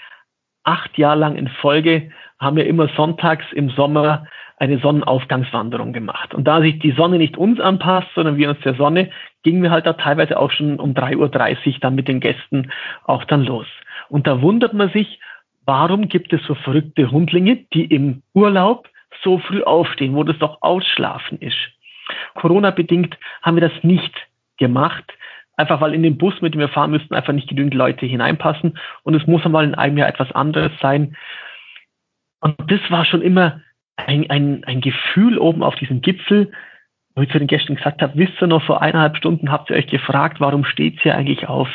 acht 0.64 0.98
Jahre 0.98 1.18
lang 1.20 1.36
in 1.36 1.48
Folge, 1.48 2.10
haben 2.38 2.56
wir 2.56 2.66
immer 2.66 2.88
sonntags 2.96 3.44
im 3.52 3.70
Sommer 3.70 4.26
eine 4.58 4.78
Sonnenaufgangswanderung 4.78 5.92
gemacht. 5.92 6.34
Und 6.34 6.44
da 6.44 6.60
sich 6.60 6.78
die 6.80 6.92
Sonne 6.92 7.18
nicht 7.18 7.36
uns 7.36 7.60
anpasst, 7.60 8.08
sondern 8.14 8.36
wir 8.36 8.50
uns 8.50 8.60
der 8.60 8.74
Sonne, 8.74 9.10
gingen 9.42 9.62
wir 9.62 9.70
halt 9.70 9.86
da 9.86 9.92
teilweise 9.92 10.38
auch 10.38 10.50
schon 10.50 10.80
um 10.80 10.94
3.30 10.94 11.16
Uhr 11.16 11.80
dann 11.80 11.94
mit 11.94 12.08
den 12.08 12.20
Gästen 12.20 12.70
auch 13.04 13.24
dann 13.24 13.44
los. 13.44 13.66
Und 14.08 14.26
da 14.26 14.42
wundert 14.42 14.74
man 14.74 14.90
sich, 14.90 15.20
warum 15.64 16.08
gibt 16.08 16.32
es 16.32 16.42
so 16.44 16.54
verrückte 16.54 17.10
Hundlinge, 17.10 17.56
die 17.72 17.84
im 17.84 18.22
Urlaub 18.34 18.88
so 19.22 19.38
früh 19.38 19.62
aufstehen, 19.62 20.14
wo 20.14 20.24
das 20.24 20.38
doch 20.38 20.58
Ausschlafen 20.60 21.38
ist. 21.40 21.58
Corona-bedingt 22.34 23.16
haben 23.42 23.56
wir 23.56 23.68
das 23.68 23.84
nicht 23.84 24.14
gemacht, 24.58 25.04
einfach 25.56 25.80
weil 25.80 25.94
in 25.94 26.02
den 26.02 26.18
Bus, 26.18 26.40
mit 26.40 26.54
dem 26.54 26.60
wir 26.60 26.68
fahren 26.68 26.90
müssten, 26.90 27.14
einfach 27.14 27.32
nicht 27.32 27.48
genügend 27.48 27.74
Leute 27.74 28.06
hineinpassen. 28.06 28.78
Und 29.02 29.14
es 29.14 29.26
muss 29.26 29.44
einmal 29.44 29.64
in 29.64 29.74
einem 29.74 29.98
Jahr 29.98 30.08
etwas 30.08 30.32
anderes 30.32 30.72
sein. 30.80 31.16
Und 32.40 32.56
das 32.68 32.80
war 32.90 33.04
schon 33.04 33.22
immer 33.22 33.60
ein, 33.96 34.30
ein, 34.30 34.64
ein 34.64 34.80
Gefühl 34.80 35.38
oben 35.38 35.62
auf 35.62 35.74
diesem 35.76 36.00
Gipfel, 36.00 36.52
wo 37.14 37.22
ich 37.22 37.30
zu 37.30 37.38
den 37.38 37.48
Gästen 37.48 37.74
gesagt 37.74 38.00
habe, 38.00 38.16
wisst 38.16 38.40
ihr 38.40 38.46
noch, 38.46 38.62
vor 38.62 38.80
eineinhalb 38.80 39.16
Stunden 39.16 39.50
habt 39.50 39.70
ihr 39.70 39.76
euch 39.76 39.88
gefragt, 39.88 40.40
warum 40.40 40.64
steht's 40.64 41.02
hier 41.02 41.16
eigentlich 41.16 41.48
auf? 41.48 41.68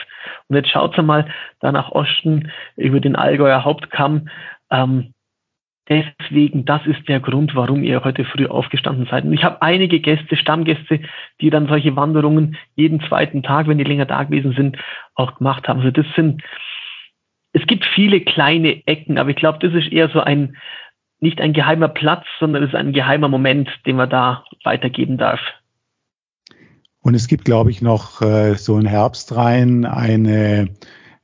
Und 0.47 0.56
jetzt 0.56 0.69
schaut 0.69 0.97
mal 1.04 1.28
da 1.60 1.73
nach 1.73 1.91
Osten 1.91 2.49
über 2.78 3.02
den 3.02 3.17
Allgäuer 3.17 3.65
Hauptkamm. 3.65 4.30
Ähm, 4.71 5.13
deswegen, 5.89 6.63
das 6.63 6.86
ist 6.86 7.10
der 7.10 7.19
Grund, 7.19 7.56
warum 7.56 7.84
ihr 7.84 8.06
heute 8.06 8.23
früh 8.23 8.45
aufgestanden 8.45 9.06
seid. 9.12 9.26
Und 9.26 9.34
ich 9.34 9.43
habe 9.43 9.62
einige 9.62 9.99
Gäste, 9.99 10.38
Stammgäste, 10.38 11.02
die 11.41 11.49
dann 11.49 11.67
solche 11.67 11.95
Wanderungen 11.97 12.56
jeden 12.76 13.02
zweiten 13.02 13.43
Tag, 13.43 13.67
wenn 13.67 13.78
die 13.78 13.84
länger 13.84 14.06
da 14.06 14.23
gewesen 14.23 14.54
sind, 14.54 14.78
auch 15.13 15.36
gemacht 15.36 15.67
haben. 15.67 15.80
Also 15.80 15.91
das 15.91 16.06
sind, 16.15 16.41
es 17.54 17.66
gibt 17.68 17.86
viele 17.86 18.22
kleine 18.22 18.86
Ecken, 18.88 19.18
aber 19.18 19.30
ich 19.30 19.36
glaube, 19.36 19.60
das 19.60 19.74
ist 19.74 19.92
eher 19.92 20.10
so 20.10 20.20
ein, 20.20 20.58
nicht 21.20 21.39
ein 21.39 21.54
geheimer 21.54 21.88
Platz, 21.88 22.26
sondern 22.39 22.63
es 22.63 22.70
ist 22.70 22.76
ein 22.76 22.94
geheimer 22.94 23.30
Moment, 23.30 23.70
den 23.86 23.96
man 23.96 24.10
da 24.10 24.44
weitergeben 24.63 25.18
darf. 25.18 25.39
Und 27.02 27.16
es 27.16 27.28
gibt, 27.28 27.46
glaube 27.46 27.70
ich, 27.70 27.82
noch 27.82 28.22
äh, 28.22 28.56
so 28.56 28.78
in 28.78 28.86
Herbst 28.86 29.36
rein 29.36 29.86
eine, 29.86 30.70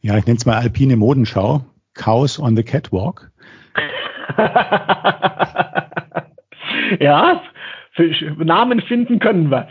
ja, 0.02 0.18
ich 0.18 0.26
nenne 0.26 0.38
es 0.38 0.46
mal 0.46 0.58
alpine 0.58 0.98
Modenschau, 0.98 1.65
Chaos 1.96 2.39
on 2.39 2.56
the 2.56 2.63
Catwalk. 2.63 3.32
ja, 7.00 7.42
Namen 8.38 8.82
finden 8.82 9.20
können 9.20 9.50
wir. 9.50 9.68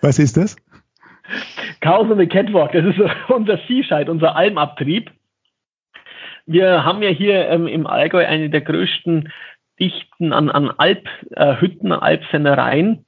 Was 0.00 0.18
ist 0.18 0.36
das? 0.36 0.56
Chaos 1.80 2.10
on 2.10 2.18
the 2.18 2.26
Catwalk, 2.26 2.72
das 2.72 2.84
ist 2.84 3.00
unser 3.28 3.58
Viehscheid, 3.58 4.08
unser 4.08 4.36
Almabtrieb. 4.36 5.10
Wir 6.46 6.84
haben 6.84 7.02
ja 7.02 7.08
hier 7.08 7.48
ähm, 7.48 7.66
im 7.66 7.86
Allgäu 7.86 8.26
eine 8.26 8.50
der 8.50 8.60
größten 8.60 9.32
Dichten 9.80 10.32
an, 10.32 10.50
an 10.50 10.70
Alphütten, 10.76 11.90
äh, 11.90 11.94
Alpsennereien. 11.94 13.04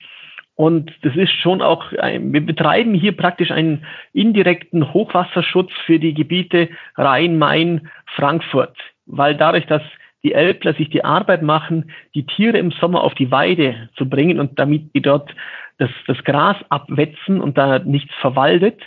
Und 0.55 0.90
das 1.03 1.14
ist 1.16 1.33
schon 1.33 1.61
auch, 1.61 1.92
ein, 1.92 2.33
wir 2.33 2.44
betreiben 2.44 2.94
hier 2.94 3.14
praktisch 3.14 3.51
einen 3.51 3.85
indirekten 4.14 4.94
Hochwasserschutz 4.94 5.70
für 5.85 5.99
die 5.99 6.14
Gebiete 6.14 6.70
Rhein, 6.96 7.38
Main, 7.38 7.90
Frankfurt. 8.07 8.77
Weil 9.05 9.37
dadurch, 9.37 9.66
dass 9.66 9.83
die 10.25 10.33
Elbler 10.33 10.72
sich 10.72 10.88
die 10.88 11.05
Arbeit 11.05 11.42
machen, 11.42 11.92
die 12.14 12.25
Tiere 12.25 12.59
im 12.59 12.70
Sommer 12.72 13.05
auf 13.05 13.14
die 13.14 13.31
Weide 13.31 13.90
zu 13.96 14.09
bringen 14.09 14.40
und 14.40 14.59
damit 14.59 14.94
die 14.94 15.03
dort 15.03 15.31
das, 15.79 15.90
das 16.07 16.25
Gras 16.25 16.57
abwetzen 16.70 17.40
und 17.40 17.59
da 17.59 17.79
nichts 17.79 18.14
verwaldet, 18.20 18.81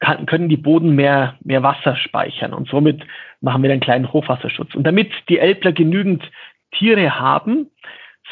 kann, 0.00 0.26
können 0.26 0.48
die 0.48 0.58
Boden 0.58 0.94
mehr, 0.94 1.36
mehr 1.42 1.62
Wasser 1.62 1.96
speichern. 1.96 2.52
Und 2.52 2.68
somit 2.68 3.02
machen 3.40 3.62
wir 3.62 3.70
einen 3.70 3.80
kleinen 3.80 4.12
Hochwasserschutz. 4.12 4.74
Und 4.74 4.84
damit 4.84 5.10
die 5.28 5.38
Elbler 5.38 5.72
genügend 5.72 6.22
Tiere 6.72 7.18
haben, 7.18 7.70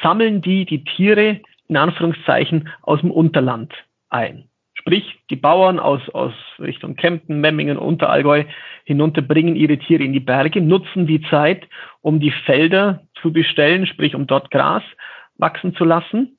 sammeln 0.02 0.40
die 0.40 0.64
die 0.64 0.84
Tiere 0.84 1.40
in 1.68 1.76
Anführungszeichen 1.76 2.68
aus 2.82 3.00
dem 3.00 3.10
Unterland 3.10 3.72
ein. 4.10 4.48
Sprich, 4.74 5.18
die 5.30 5.36
Bauern 5.36 5.78
aus, 5.78 6.02
aus 6.10 6.34
Richtung 6.58 6.96
Kempten, 6.96 7.40
Memmingen, 7.40 7.78
Unterallgäu 7.78 8.44
hinunter 8.84 9.22
bringen 9.22 9.56
ihre 9.56 9.78
Tiere 9.78 10.02
in 10.02 10.12
die 10.12 10.20
Berge, 10.20 10.60
nutzen 10.60 11.06
die 11.06 11.22
Zeit, 11.22 11.66
um 12.02 12.20
die 12.20 12.32
Felder 12.32 13.00
zu 13.22 13.32
bestellen, 13.32 13.86
sprich, 13.86 14.14
um 14.14 14.26
dort 14.26 14.50
Gras 14.50 14.82
wachsen 15.38 15.74
zu 15.74 15.84
lassen 15.84 16.36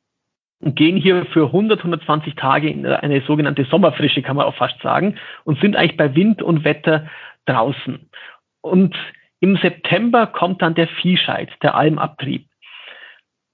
und 0.60 0.76
gehen 0.76 0.98
hier 0.98 1.26
für 1.26 1.48
100, 1.48 1.80
120 1.80 2.36
Tage 2.36 2.70
in 2.70 2.86
eine 2.86 3.22
sogenannte 3.22 3.66
Sommerfrische, 3.66 4.22
kann 4.22 4.36
man 4.36 4.46
auch 4.46 4.56
fast 4.56 4.80
sagen, 4.82 5.16
und 5.44 5.60
sind 5.60 5.76
eigentlich 5.76 5.98
bei 5.98 6.16
Wind 6.16 6.42
und 6.42 6.64
Wetter 6.64 7.08
draußen. 7.46 8.10
Und 8.66 8.96
im 9.42 9.58
September 9.58 10.26
kommt 10.26 10.64
dann 10.64 10.74
der 10.74 10.88
Viehscheid, 10.88 11.50
der 11.62 11.76
Almabtrieb. 11.76 12.48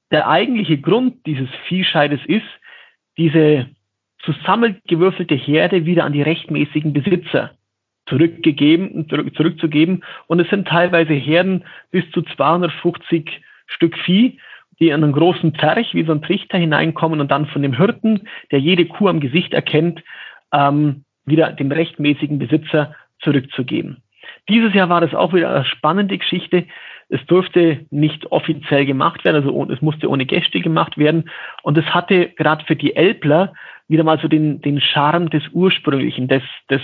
Der 0.09 0.29
eigentliche 0.29 0.77
Grund 0.77 1.25
dieses 1.25 1.49
Viehscheides 1.67 2.21
ist, 2.25 2.45
diese 3.17 3.67
zusammengewürfelte 4.19 5.35
Herde 5.35 5.85
wieder 5.85 6.05
an 6.05 6.13
die 6.13 6.21
rechtmäßigen 6.21 6.93
Besitzer 6.93 7.51
zurückgegeben, 8.05 9.09
zurück, 9.09 9.35
zurückzugeben. 9.35 10.05
Und 10.27 10.39
es 10.39 10.49
sind 10.49 10.69
teilweise 10.69 11.13
Herden 11.13 11.65
bis 11.91 12.09
zu 12.11 12.21
250 12.21 13.41
Stück 13.67 13.97
Vieh, 14.05 14.39
die 14.79 14.89
in 14.89 15.03
einen 15.03 15.11
großen 15.11 15.55
Zerch 15.55 15.93
wie 15.93 16.05
so 16.05 16.13
ein 16.13 16.21
Trichter 16.21 16.57
hineinkommen 16.57 17.19
und 17.19 17.29
dann 17.29 17.47
von 17.47 17.63
dem 17.63 17.75
Hirten, 17.75 18.29
der 18.51 18.59
jede 18.59 18.85
Kuh 18.85 19.09
am 19.09 19.19
Gesicht 19.19 19.53
erkennt, 19.53 20.01
ähm, 20.53 21.03
wieder 21.25 21.51
dem 21.51 21.69
rechtmäßigen 21.69 22.39
Besitzer 22.39 22.95
zurückzugeben. 23.19 24.01
Dieses 24.49 24.73
Jahr 24.73 24.89
war 24.89 25.01
das 25.01 25.13
auch 25.13 25.33
wieder 25.33 25.53
eine 25.53 25.65
spannende 25.65 26.17
Geschichte. 26.17 26.65
Es 27.09 27.23
durfte 27.27 27.85
nicht 27.89 28.31
offiziell 28.31 28.85
gemacht 28.85 29.23
werden, 29.23 29.35
also 29.37 29.71
es 29.71 29.81
musste 29.81 30.09
ohne 30.09 30.25
Gäste 30.25 30.61
gemacht 30.61 30.97
werden. 30.97 31.29
Und 31.63 31.77
es 31.77 31.85
hatte 31.85 32.29
gerade 32.29 32.65
für 32.65 32.75
die 32.75 32.95
Elbler 32.95 33.53
wieder 33.87 34.03
mal 34.03 34.19
so 34.19 34.27
den, 34.27 34.61
den 34.61 34.79
Charme 34.79 35.29
des 35.29 35.43
Ursprünglichen, 35.51 36.27
des, 36.27 36.43
des, 36.69 36.81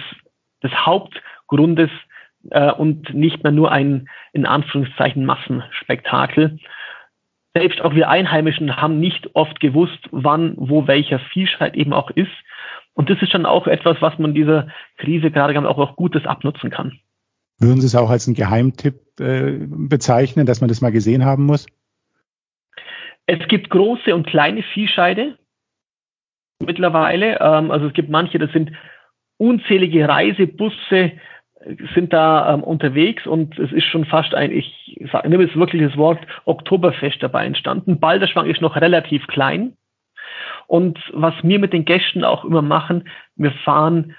des 0.62 0.72
Hauptgrundes 0.86 1.90
äh, 2.52 2.72
und 2.72 3.14
nicht 3.14 3.44
mehr 3.44 3.54
nur 3.54 3.72
ein, 3.72 4.08
in 4.34 4.46
Anführungszeichen, 4.46 5.26
Massenspektakel 5.26 6.60
selbst 7.58 7.82
auch 7.82 7.96
wir 7.96 8.08
Einheimischen 8.10 8.78
haben 8.78 9.00
nicht 9.00 9.36
oft 9.36 9.60
gewusst, 9.60 9.98
wann, 10.12 10.54
wo 10.58 10.86
welcher 10.86 11.18
Viehscheid 11.18 11.76
eben 11.76 11.92
auch 11.92 12.12
ist. 12.12 12.32
Und 12.94 13.10
das 13.10 13.20
ist 13.22 13.32
schon 13.32 13.48
auch 13.48 13.66
etwas, 13.66 13.98
was 14.00 14.20
man 14.20 14.36
dieser 14.36 14.68
Krise 14.98 15.32
gerade 15.32 15.58
auch, 15.68 15.78
auch 15.80 15.96
Gutes 15.96 16.26
abnutzen 16.28 16.70
kann. 16.70 17.00
Würden 17.60 17.82
Sie 17.82 17.88
es 17.88 17.96
auch 17.96 18.10
als 18.10 18.28
einen 18.28 18.36
Geheimtipp 18.36 19.20
äh, 19.20 19.58
bezeichnen, 19.68 20.46
dass 20.46 20.62
man 20.62 20.68
das 20.68 20.82
mal 20.82 20.92
gesehen 20.92 21.26
haben 21.26 21.46
muss? 21.46 21.66
Es 23.26 23.46
gibt 23.48 23.70
große 23.70 24.14
und 24.16 24.28
kleine 24.28 24.64
Viehscheide 24.64 25.38
mittlerweile. 26.64 27.40
Ähm, 27.42 27.72
also 27.72 27.88
es 27.88 27.94
gibt 27.94 28.10
manche, 28.10 28.40
das 28.40 28.52
sind 28.52 28.72
unzählige 29.38 30.08
Reisebusse, 30.08 31.12
sind 31.94 32.14
da 32.14 32.54
ähm, 32.54 32.64
unterwegs 32.64 33.26
und 33.26 33.58
es 33.58 33.72
ist 33.72 33.86
schon 33.86 34.06
fast 34.06 34.34
ein, 34.34 34.52
ich 34.52 34.98
sage, 35.12 35.28
nehme 35.30 35.44
jetzt 35.44 35.56
wirklich 35.56 35.82
das 35.82 35.98
Wort 35.98 36.20
Oktoberfest 36.46 37.22
dabei 37.22 37.46
entstanden. 37.46 38.00
Balderschwang 38.00 38.48
ist 38.48 38.62
noch 38.62 38.76
relativ 38.76 39.26
klein. 39.28 39.74
Und 40.68 41.00
was 41.14 41.34
wir 41.44 41.60
mit 41.60 41.74
den 41.74 41.86
Gästen 41.86 42.24
auch 42.24 42.46
immer 42.46 42.62
machen, 42.62 43.10
wir 43.36 43.52
fahren, 43.52 44.16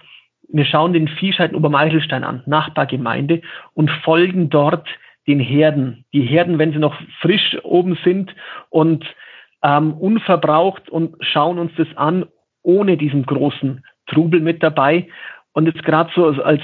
wir 0.49 0.65
schauen 0.65 0.93
den 0.93 1.09
Viehscheiden 1.09 1.57
Obermeichelstein 1.57 2.25
an, 2.25 2.43
Nachbargemeinde, 2.47 3.43
und 3.75 3.91
folgen 3.91 4.51
dort 4.51 4.89
den 5.27 5.41
Herden. 5.41 6.05
Die 6.13 6.23
Herden, 6.23 6.59
wenn 6.59 6.73
sie 6.73 6.79
noch 6.79 6.97
frisch 7.21 7.57
oben 7.63 7.99
sind 8.03 8.35
und 8.71 9.05
ähm, 9.63 9.93
unverbraucht 9.93 10.89
und 10.89 11.17
schauen 11.21 11.59
uns 11.59 11.73
das 11.77 11.89
an 11.97 12.27
ohne 12.63 12.97
diesen 12.97 13.27
großen 13.27 13.85
Trubel 14.07 14.41
mit 14.41 14.63
dabei. 14.63 15.09
Und 15.53 15.67
jetzt 15.67 15.83
gerade 15.83 16.11
so 16.15 16.27
als 16.43 16.63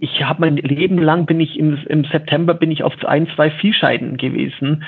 ich 0.00 0.22
habe 0.22 0.40
mein 0.40 0.56
Leben 0.56 0.98
lang 0.98 1.26
bin 1.26 1.40
ich 1.40 1.58
im, 1.58 1.78
im 1.86 2.04
September 2.04 2.54
bin 2.54 2.70
ich 2.70 2.82
auf 2.82 2.94
ein, 3.04 3.28
zwei 3.34 3.50
Viehscheiden 3.50 4.16
gewesen. 4.16 4.84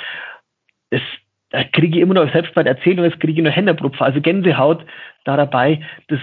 Das, 0.90 1.02
da 1.50 1.64
kriege 1.64 1.98
ich 1.98 2.02
immer 2.02 2.14
noch, 2.14 2.32
selbst 2.32 2.54
bei 2.54 2.62
der 2.62 2.76
Erzählung, 2.76 3.08
das 3.08 3.18
kriege 3.18 3.34
ich 3.34 3.42
nur 3.42 3.52
Händebrupfer, 3.52 4.06
also 4.06 4.22
Gänsehaut 4.22 4.84
da 5.24 5.36
dabei. 5.36 5.82
Das 6.08 6.20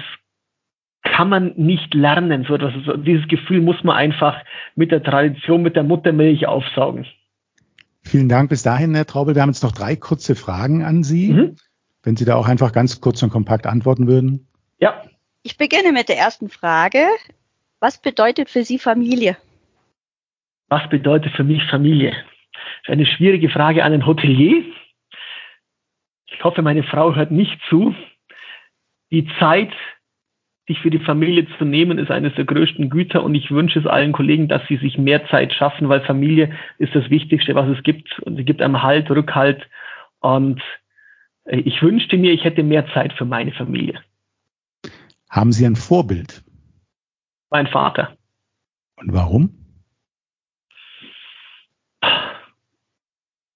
kann 1.04 1.30
man 1.30 1.54
nicht 1.56 1.94
lernen. 1.94 2.46
So 2.48 2.56
etwas, 2.56 2.74
so, 2.86 2.98
dieses 2.98 3.28
Gefühl 3.28 3.62
muss 3.62 3.84
man 3.84 3.96
einfach 3.96 4.38
mit 4.76 4.92
der 4.92 5.04
Tradition, 5.04 5.62
mit 5.62 5.76
der 5.76 5.84
Muttermilch 5.84 6.48
aufsaugen. 6.48 7.06
Vielen 8.04 8.30
Dank 8.30 8.50
bis 8.50 8.64
dahin, 8.64 8.96
Herr 8.96 9.06
Traubel. 9.06 9.36
Wir 9.36 9.42
haben 9.42 9.50
jetzt 9.50 9.64
noch 9.64 9.72
drei 9.72 9.96
kurze 9.96 10.36
Fragen 10.36 10.84
an 10.84 11.04
Sie. 11.04 11.34
Mhm. 11.34 11.56
Wenn 12.04 12.16
Sie 12.16 12.26
da 12.26 12.36
auch 12.36 12.48
einfach 12.48 12.72
ganz 12.72 13.02
kurz 13.02 13.22
und 13.24 13.30
kompakt 13.30 13.68
antworten 13.68 14.08
würden. 14.08 14.48
Ja. 14.80 15.04
Ich 15.44 15.58
beginne 15.58 15.92
mit 15.92 16.10
der 16.10 16.18
ersten 16.18 16.50
Frage. 16.50 17.06
Was 17.80 18.02
bedeutet 18.02 18.50
für 18.50 18.64
Sie 18.64 18.80
Familie? 18.80 19.38
Was 20.70 20.88
bedeutet 20.90 21.34
für 21.34 21.44
mich 21.44 21.64
Familie? 21.66 22.12
Das 22.12 22.84
ist 22.84 22.90
eine 22.90 23.06
schwierige 23.06 23.50
Frage 23.50 23.84
an 23.84 23.94
einen 23.94 24.06
Hotelier. 24.06 24.64
Ich 26.28 26.44
hoffe, 26.44 26.62
meine 26.62 26.84
Frau 26.84 27.16
hört 27.16 27.32
nicht 27.32 27.60
zu. 27.70 27.94
Die 29.12 29.28
Zeit, 29.40 29.72
sich 30.69 30.79
für 30.79 30.91
die 30.91 30.99
Familie 30.99 31.47
zu 31.58 31.65
nehmen, 31.65 31.97
ist 31.97 32.12
eines 32.12 32.36
der 32.36 32.45
größten 32.45 32.89
Güter 32.91 33.23
und 33.23 33.34
ich 33.34 33.49
wünsche 33.49 33.79
es 33.79 33.88
allen 33.88 34.12
Kollegen, 34.13 34.47
dass 34.47 34.62
sie 34.67 34.77
sich 34.77 34.97
mehr 34.97 35.27
Zeit 35.27 35.51
schaffen, 35.51 35.89
weil 35.89 36.01
Familie 36.01 36.51
ist 36.77 36.93
das 36.93 37.10
Wichtigste, 37.10 37.55
was 37.55 37.67
es 37.67 37.84
gibt 37.84 38.19
und 38.19 38.38
sie 38.38 38.45
gibt 38.45 38.62
einem 38.62 38.84
Halt, 38.84 39.10
Rückhalt 39.10 39.67
und 40.19 40.62
ich 41.45 41.82
wünschte 41.82 42.17
mir, 42.17 42.32
ich 42.32 42.43
hätte 42.43 42.62
mehr 42.62 42.86
Zeit 42.93 43.13
für 43.13 43.25
meine 43.25 43.51
Familie. 43.51 43.99
Haben 45.29 45.51
Sie 45.51 45.65
ein 45.65 45.75
Vorbild? 45.75 46.43
Mein 47.49 47.65
Vater. 47.65 48.15
Und 48.97 49.12
warum? 49.12 49.55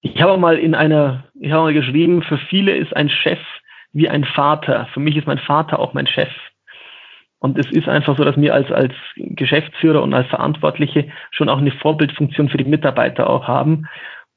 Ich 0.02 0.20
habe 0.20 0.38
mal 0.38 0.58
in 0.58 0.74
einer, 0.74 1.26
ich 1.40 1.52
habe 1.52 1.64
mal 1.64 1.74
geschrieben, 1.74 2.24
für 2.24 2.40
viele 2.50 2.76
ist 2.76 2.96
ein 2.96 3.10
Chef 3.10 3.40
wie 3.92 4.10
ein 4.10 4.26
Vater. 4.26 4.88
Für 4.94 5.00
mich 5.00 5.16
ist 5.16 5.28
mein 5.28 5.38
Vater 5.38 5.78
auch 5.78 5.94
mein 5.94 6.08
Chef. 6.08 6.32
Und 7.44 7.58
es 7.58 7.70
ist 7.72 7.90
einfach 7.90 8.16
so, 8.16 8.24
dass 8.24 8.38
wir 8.38 8.54
als, 8.54 8.72
als 8.72 8.94
Geschäftsführer 9.18 10.02
und 10.02 10.14
als 10.14 10.30
Verantwortliche 10.30 11.12
schon 11.32 11.50
auch 11.50 11.58
eine 11.58 11.74
Vorbildfunktion 11.74 12.48
für 12.48 12.56
die 12.56 12.64
Mitarbeiter 12.64 13.30
auch 13.30 13.50
haben. 13.50 13.90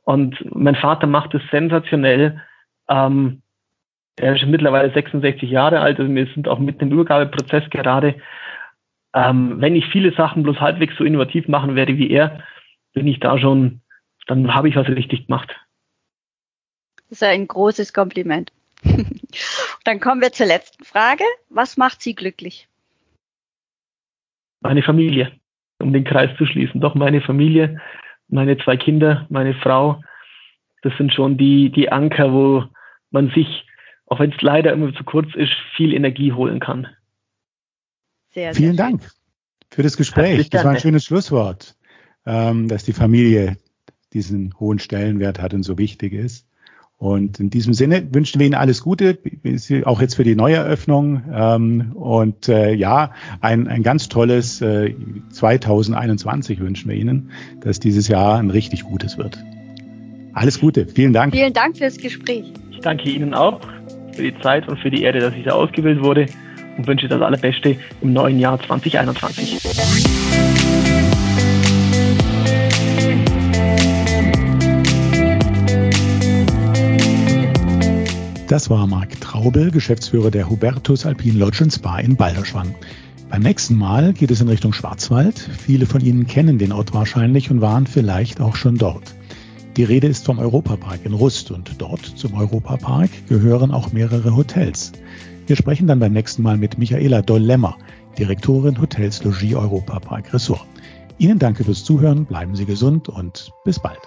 Und 0.02 0.44
mein 0.52 0.74
Vater 0.74 1.06
macht 1.06 1.32
es 1.32 1.42
sensationell. 1.52 2.42
Ähm, 2.88 3.42
er 4.16 4.34
ist 4.34 4.44
mittlerweile 4.46 4.92
66 4.92 5.48
Jahre 5.48 5.78
alt, 5.78 6.00
also 6.00 6.12
wir 6.12 6.26
sind 6.34 6.48
auch 6.48 6.58
mit 6.58 6.80
dem 6.80 6.90
Übergabeprozess 6.90 7.70
gerade. 7.70 8.16
Ähm, 9.14 9.60
wenn 9.60 9.76
ich 9.76 9.86
viele 9.86 10.12
Sachen 10.12 10.42
bloß 10.42 10.60
halbwegs 10.60 10.96
so 10.98 11.04
innovativ 11.04 11.46
machen 11.46 11.76
werde 11.76 11.96
wie 11.98 12.10
er, 12.10 12.42
bin 12.92 13.06
ich 13.06 13.20
da 13.20 13.38
schon, 13.38 13.82
dann 14.26 14.52
habe 14.52 14.68
ich 14.68 14.74
was 14.74 14.88
richtig 14.88 15.28
gemacht. 15.28 15.54
Das 17.08 17.22
ist 17.22 17.22
ein 17.22 17.46
großes 17.46 17.92
Kompliment. 17.92 18.50
dann 19.84 20.00
kommen 20.00 20.20
wir 20.20 20.32
zur 20.32 20.46
letzten 20.46 20.82
Frage. 20.82 21.22
Was 21.50 21.76
macht 21.76 22.02
Sie 22.02 22.16
glücklich? 22.16 22.66
Meine 24.60 24.82
Familie, 24.82 25.32
um 25.78 25.92
den 25.92 26.04
Kreis 26.04 26.30
zu 26.38 26.46
schließen. 26.46 26.80
Doch 26.80 26.94
meine 26.94 27.20
Familie, 27.20 27.80
meine 28.28 28.58
zwei 28.58 28.76
Kinder, 28.76 29.26
meine 29.28 29.54
Frau, 29.54 30.02
das 30.82 30.96
sind 30.96 31.12
schon 31.12 31.36
die, 31.36 31.70
die 31.70 31.90
Anker, 31.90 32.32
wo 32.32 32.64
man 33.10 33.30
sich, 33.30 33.66
auch 34.06 34.20
wenn 34.20 34.32
es 34.32 34.40
leider 34.40 34.72
immer 34.72 34.92
zu 34.94 35.04
kurz 35.04 35.34
ist, 35.34 35.52
viel 35.76 35.94
Energie 35.94 36.32
holen 36.32 36.60
kann. 36.60 36.86
Sehr, 38.30 38.54
Vielen 38.54 38.76
sehr 38.76 38.86
Dank 38.86 39.10
für 39.70 39.82
das 39.82 39.96
Gespräch. 39.96 40.50
Das 40.50 40.64
war 40.64 40.72
ein 40.72 40.80
schönes 40.80 41.04
Schlusswort, 41.04 41.76
ähm, 42.24 42.68
dass 42.68 42.84
die 42.84 42.92
Familie 42.92 43.56
diesen 44.12 44.58
hohen 44.58 44.78
Stellenwert 44.78 45.40
hat 45.40 45.54
und 45.54 45.62
so 45.62 45.78
wichtig 45.78 46.12
ist. 46.12 46.46
Und 46.98 47.40
in 47.40 47.50
diesem 47.50 47.74
Sinne 47.74 48.08
wünschen 48.14 48.38
wir 48.38 48.46
Ihnen 48.46 48.54
alles 48.54 48.82
Gute, 48.82 49.18
auch 49.84 50.00
jetzt 50.00 50.14
für 50.14 50.24
die 50.24 50.34
Neueröffnung. 50.34 51.22
Ähm, 51.30 51.92
und 51.94 52.48
äh, 52.48 52.72
ja, 52.72 53.12
ein, 53.40 53.68
ein 53.68 53.82
ganz 53.82 54.08
tolles 54.08 54.62
äh, 54.62 54.94
2021 55.30 56.58
wünschen 56.60 56.88
wir 56.88 56.96
Ihnen, 56.96 57.30
dass 57.60 57.80
dieses 57.80 58.08
Jahr 58.08 58.38
ein 58.38 58.50
richtig 58.50 58.84
gutes 58.84 59.18
wird. 59.18 59.38
Alles 60.32 60.58
Gute, 60.60 60.86
vielen 60.86 61.12
Dank. 61.12 61.34
Vielen 61.34 61.52
Dank 61.52 61.76
fürs 61.76 61.98
Gespräch. 61.98 62.44
Ich 62.70 62.80
danke 62.80 63.10
Ihnen 63.10 63.34
auch 63.34 63.60
für 64.12 64.22
die 64.22 64.38
Zeit 64.40 64.66
und 64.66 64.78
für 64.78 64.90
die 64.90 65.02
Ehre, 65.02 65.18
dass 65.18 65.34
ich 65.34 65.44
da 65.44 65.52
ausgewählt 65.52 66.02
wurde 66.02 66.26
und 66.78 66.86
wünsche 66.86 67.08
das 67.08 67.20
Allerbeste 67.20 67.76
im 68.00 68.14
neuen 68.14 68.38
Jahr 68.38 68.58
2021. 68.60 70.35
Das 78.48 78.70
war 78.70 78.86
Marc 78.86 79.20
Traubel, 79.20 79.72
Geschäftsführer 79.72 80.30
der 80.30 80.48
Hubertus 80.48 81.04
Alpin 81.04 81.36
Lodge 81.36 81.68
Spa 81.68 81.98
in 81.98 82.14
Balderschwang. 82.14 82.76
Beim 83.28 83.42
nächsten 83.42 83.74
Mal 83.74 84.12
geht 84.12 84.30
es 84.30 84.40
in 84.40 84.48
Richtung 84.48 84.72
Schwarzwald. 84.72 85.36
Viele 85.36 85.84
von 85.84 86.00
Ihnen 86.00 86.28
kennen 86.28 86.56
den 86.56 86.70
Ort 86.70 86.94
wahrscheinlich 86.94 87.50
und 87.50 87.60
waren 87.60 87.88
vielleicht 87.88 88.40
auch 88.40 88.54
schon 88.54 88.76
dort. 88.76 89.16
Die 89.76 89.82
Rede 89.82 90.06
ist 90.06 90.24
vom 90.24 90.38
Europapark 90.38 91.00
in 91.04 91.12
Rust 91.12 91.50
und 91.50 91.72
dort 91.78 92.04
zum 92.04 92.34
Europapark 92.34 93.10
gehören 93.28 93.72
auch 93.72 93.90
mehrere 93.90 94.36
Hotels. 94.36 94.92
Wir 95.48 95.56
sprechen 95.56 95.88
dann 95.88 95.98
beim 95.98 96.12
nächsten 96.12 96.42
Mal 96.42 96.56
mit 96.56 96.78
Michaela 96.78 97.22
Dollemmer, 97.22 97.76
Direktorin 98.16 98.80
Hotels 98.80 99.24
Logis 99.24 99.56
Europa 99.56 99.98
Park 99.98 100.32
Ressort. 100.32 100.66
Ihnen 101.18 101.40
danke 101.40 101.64
fürs 101.64 101.82
Zuhören, 101.82 102.26
bleiben 102.26 102.54
Sie 102.54 102.64
gesund 102.64 103.08
und 103.08 103.50
bis 103.64 103.80
bald. 103.80 103.98